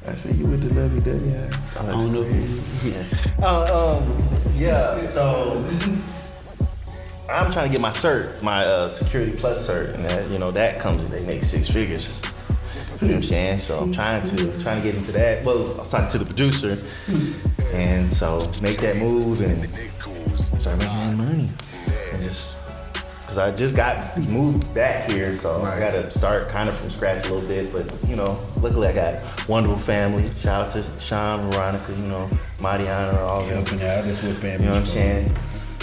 [0.09, 1.53] I see you with the lovey dovey eyes.
[1.77, 2.23] I don't know.
[2.83, 3.03] Yeah.
[3.43, 4.23] Uh, um,
[4.55, 5.05] yeah.
[5.05, 5.63] So
[7.29, 10.49] I'm trying to get my cert, my uh, security plus cert, and that you know
[10.49, 12.19] that comes they make six figures.
[13.01, 13.59] You know what I'm saying?
[13.59, 15.45] So I'm trying to trying to get into that.
[15.45, 16.79] Well, I was talking to the producer,
[17.71, 19.71] and so make that move and
[20.35, 21.49] start making money.
[22.13, 22.58] And just
[23.29, 26.89] because I just got moved back here, so I got to start kind of from
[26.89, 27.71] scratch a little bit.
[27.71, 30.27] But you know, luckily I got wonderful family.
[30.31, 32.27] Shout out to Sean, Veronica, you know,
[32.59, 33.57] Mariana, all of them.
[33.57, 34.03] Helping out.
[34.03, 34.65] That's what family.
[34.65, 35.37] You know what I'm saying?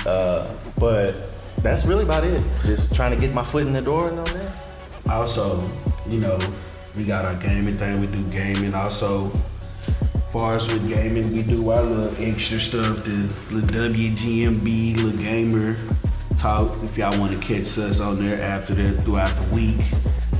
[0.05, 1.13] Uh, but
[1.63, 2.43] that's really about it.
[2.65, 4.59] Just trying to get my foot in the door and all that.
[5.09, 5.71] Also,
[6.09, 6.37] you know,
[6.97, 8.01] we got our gaming thing.
[8.01, 8.75] We do gaming.
[8.75, 9.29] Also,
[10.33, 13.05] far as with gaming, we do our little extra stuff.
[13.05, 15.77] The little WGMB, little gamer
[16.37, 16.71] talk.
[16.83, 19.79] If y'all want to catch us on there after that throughout the week.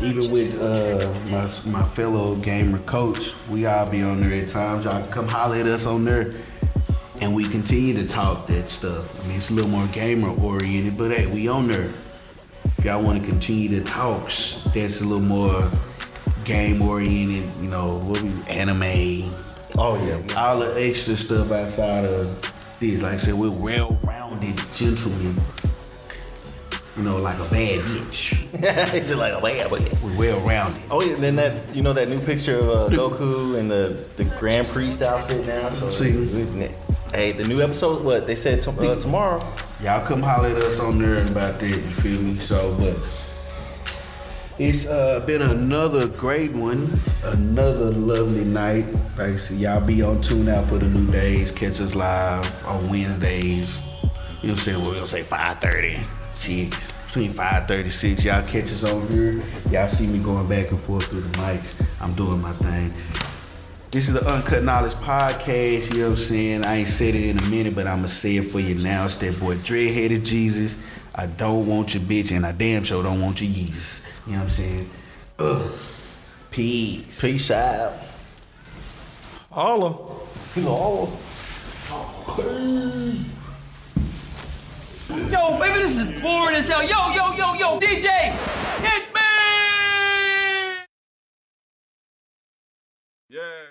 [0.03, 4.85] Even with uh, my my fellow gamer coach, we all be on there at times.
[4.85, 6.35] Y'all can come holler at us on there.
[7.23, 9.25] And we continue to talk that stuff.
[9.25, 11.91] I mean, it's a little more gamer oriented, but hey, we on there.
[12.77, 15.71] If y'all want to continue the talks, that's a little more
[16.45, 19.33] game oriented, you know, what we anime,
[19.79, 20.21] Oh yeah.
[20.37, 23.03] all the extra stuff outside of this.
[23.03, 25.35] Like I said, we're well rounded gentlemen.
[26.97, 28.43] You know, like a bad bitch.
[28.95, 29.85] It's like a bad boy.
[30.03, 30.83] We're well rounded.
[30.91, 34.25] Oh yeah, then that you know that new picture of uh, Goku and the the
[34.39, 35.69] Grand Priest outfit now.
[35.69, 36.13] So See.
[37.13, 38.03] hey, the new episode.
[38.03, 39.47] What they said to, uh, tomorrow?
[39.83, 42.37] Y'all come holler at us on there about that, you feel me?
[42.37, 42.97] So, but
[44.59, 46.89] it's uh, been another great one,
[47.25, 48.87] another lovely night.
[49.19, 51.51] Like I said, y'all be on tune out for the new days.
[51.51, 53.77] Catch us live on Wednesdays.
[53.77, 54.09] You know
[54.41, 54.85] what I'm saying?
[54.85, 56.01] We'll say 5.30,
[56.47, 58.25] 6, between 5.30 6.
[58.25, 59.43] Y'all catch us on here.
[59.69, 61.85] Y'all see me going back and forth through the mics.
[62.01, 62.95] I'm doing my thing.
[63.91, 66.65] This is the Uncut Knowledge Podcast, you know what I'm saying?
[66.65, 69.07] I ain't said it in a minute, but I'ma say it for you now.
[69.07, 70.81] It's that boy Dreadheaded Jesus.
[71.13, 74.05] I don't want your bitch, and I damn sure don't want your Yeezus.
[74.27, 74.91] You know what I'm saying?
[75.41, 75.73] Ugh.
[76.53, 77.21] Peace.
[77.21, 77.95] Peace out.
[79.51, 79.93] Holla.
[80.55, 81.09] Holla.
[85.09, 86.83] Yo, baby, this is boring as hell.
[86.83, 88.09] Yo, yo, yo, yo, DJ,
[88.83, 89.21] hit me!
[93.29, 93.71] Yeah.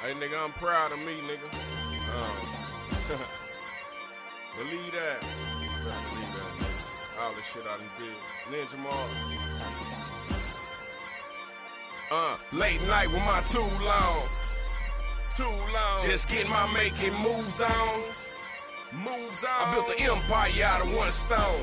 [0.00, 1.52] Hey, nigga, I'm proud of me, nigga.
[2.16, 2.46] Um,
[4.56, 5.20] believe that.
[5.20, 7.20] Believe that.
[7.20, 8.16] All the shit I done did.
[8.50, 9.10] Ninja Mark.
[12.10, 14.39] Uh, late night with my too long.
[15.36, 16.04] Too long.
[16.04, 18.00] Just get my making moves on.
[18.92, 19.68] Moves on.
[19.68, 21.60] I built the empire out of one stone.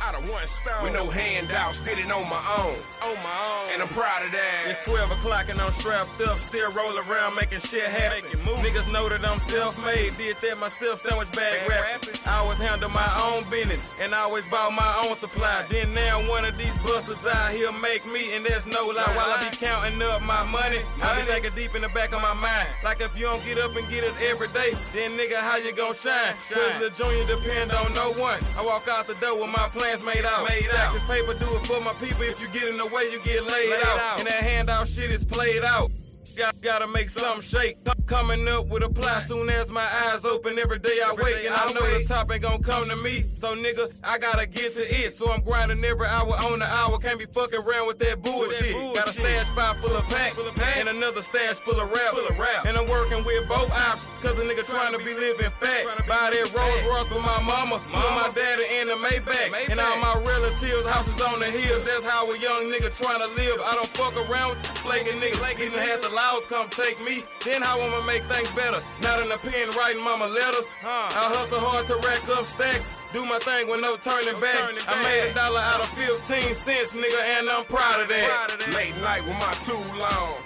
[0.00, 0.82] Out of one stone.
[0.82, 2.76] With no handouts, did it on my own.
[3.04, 3.72] On my own.
[3.74, 4.64] And I'm proud of that.
[4.66, 8.22] It's 12 o'clock and I'm strapped up, still roll around making shit happen.
[8.60, 12.14] Niggas know that I'm self-made, did that myself, sandwich bag rapping.
[12.26, 15.64] I always handle my own business and I always bought my own supply.
[15.68, 19.12] Then now one of these busters out here make me, and there's no lie.
[19.16, 22.22] While I be counting up my money, I be thinking deep in the back of
[22.22, 22.68] my mind.
[22.82, 25.72] Like if you don't get up and get it every day, then nigga, how you
[25.72, 26.34] gon' shine?
[26.48, 28.40] Cause the junior depend on no one.
[28.56, 30.48] I walk out the door with my plans made out.
[30.48, 30.94] Made out.
[30.94, 32.22] This paper do it for my people.
[32.22, 34.18] If you get in the way, you get laid, out.
[34.18, 35.90] And that handout shit is played out.
[36.36, 37.76] Got, gotta make something shake.
[38.06, 40.58] Coming up with a plot soon as my eyes open.
[40.58, 43.24] Every day I wake and I know the top ain't gonna come to me.
[43.34, 45.12] So nigga, I gotta get to it.
[45.12, 46.98] So I'm grinding every hour on the hour.
[46.98, 48.74] Can't be fucking around with that bullshit.
[48.94, 50.36] Got a stash spot full of pack
[50.76, 52.64] and another stash full of rap.
[52.66, 54.10] And I'm working with both options.
[54.20, 55.86] Cause a nigga trying to be living fat.
[56.06, 59.70] Buy that Rolls Royce for my mama, with my daddy in the Maybach.
[59.70, 61.84] And all my relatives, houses on the hills.
[61.86, 63.60] That's how a young nigga trying to live.
[63.64, 65.60] I don't fuck around with flaking niggas.
[65.60, 67.22] Even had the laws come take me.
[67.44, 68.80] Then how I'ma make things better?
[69.02, 70.68] Not in the pen writing mama letters.
[70.84, 72.88] I hustle hard to rack up stacks.
[73.12, 74.60] Do my thing with no turning back.
[74.88, 78.28] I made a dollar out of 15 cents, nigga, and I'm proud of that.
[78.74, 80.36] Late night with my too long.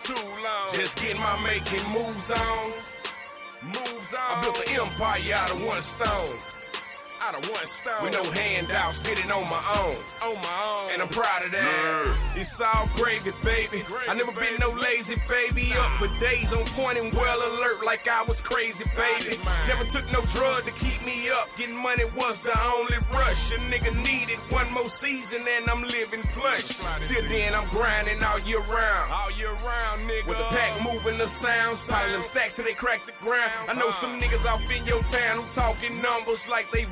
[0.00, 0.68] Too long.
[0.74, 2.72] Just getting my making moves on.
[3.64, 4.28] Moves on.
[4.30, 6.55] I built the empire out of one stone.
[7.26, 8.04] Out of one stone.
[8.04, 9.96] With no handouts, did it on my own.
[10.30, 10.92] On my own.
[10.92, 12.16] And I'm proud of that.
[12.36, 13.82] It's all gravy, baby.
[14.08, 15.72] I never been no lazy baby.
[15.74, 19.40] Up for days on point and well alert like I was crazy, baby.
[19.66, 21.48] Never took no drug to keep me up.
[21.56, 23.50] Getting money was the only rush.
[23.50, 26.78] A nigga needed one more season and I'm living plush.
[27.08, 29.10] Till then, I'm grinding all year round.
[29.10, 30.28] All year round, nigga.
[30.28, 33.66] With the pack moving the sounds, piling them stacks till they crack the ground.
[33.66, 33.92] I know uh.
[33.92, 36.84] some niggas off in your town who talking numbers like they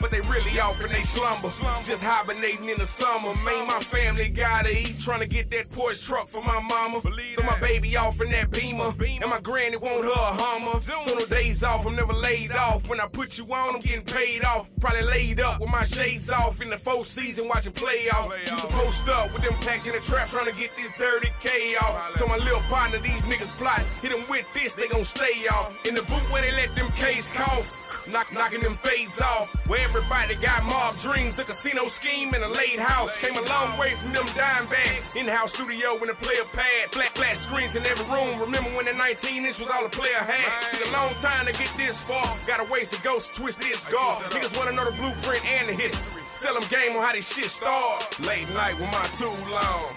[0.00, 1.48] but they really off in they slumber.
[1.84, 3.32] Just hibernating in the summer.
[3.44, 7.00] Man, my family gotta eat, trying to get that Porsche truck for my mama.
[7.00, 10.80] Throw my baby off in that Beamer, and my granny want her a Hummer.
[10.80, 12.88] So no days off, I'm never laid off.
[12.88, 14.68] When I put you on, I'm getting paid off.
[14.80, 18.50] Probably laid up with my shades off in the fourth season watching playoffs.
[18.50, 22.14] You supposed up with them packs in the trap trying to get this 30k off.
[22.16, 23.80] Told my little partner these niggas plot.
[24.02, 25.72] Hit them with this, they gon' stay off.
[25.86, 27.79] In the boot where they let them case cough.
[28.10, 29.50] Knock, knocking them fades off.
[29.68, 33.20] Where everybody got mob dreams, a casino scheme and a late house.
[33.20, 35.16] Came a long way from them dime bags.
[35.16, 36.92] In-house studio with a player pad.
[36.92, 38.40] Flat, flat screens in every room.
[38.40, 40.70] Remember when the 19 inch was all a player had?
[40.70, 42.36] Took a long time to get this far.
[42.46, 44.24] Got a ways to go, so twist this guard.
[44.30, 46.22] Niggas wanna know the blueprint and the history.
[46.26, 48.18] Sell them game on how this shit start.
[48.26, 49.92] Late night with my too long.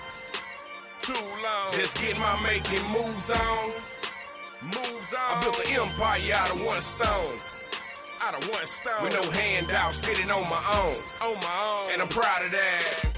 [1.00, 1.14] Too
[1.44, 1.74] long.
[1.74, 3.72] Just getting my making moves on.
[4.64, 5.38] Moves on.
[5.38, 7.53] I built an empire out of one stone.
[8.64, 9.04] Stone.
[9.04, 10.96] With no handouts, did it on my own.
[11.22, 11.92] On my own.
[11.92, 13.13] And I'm proud of that.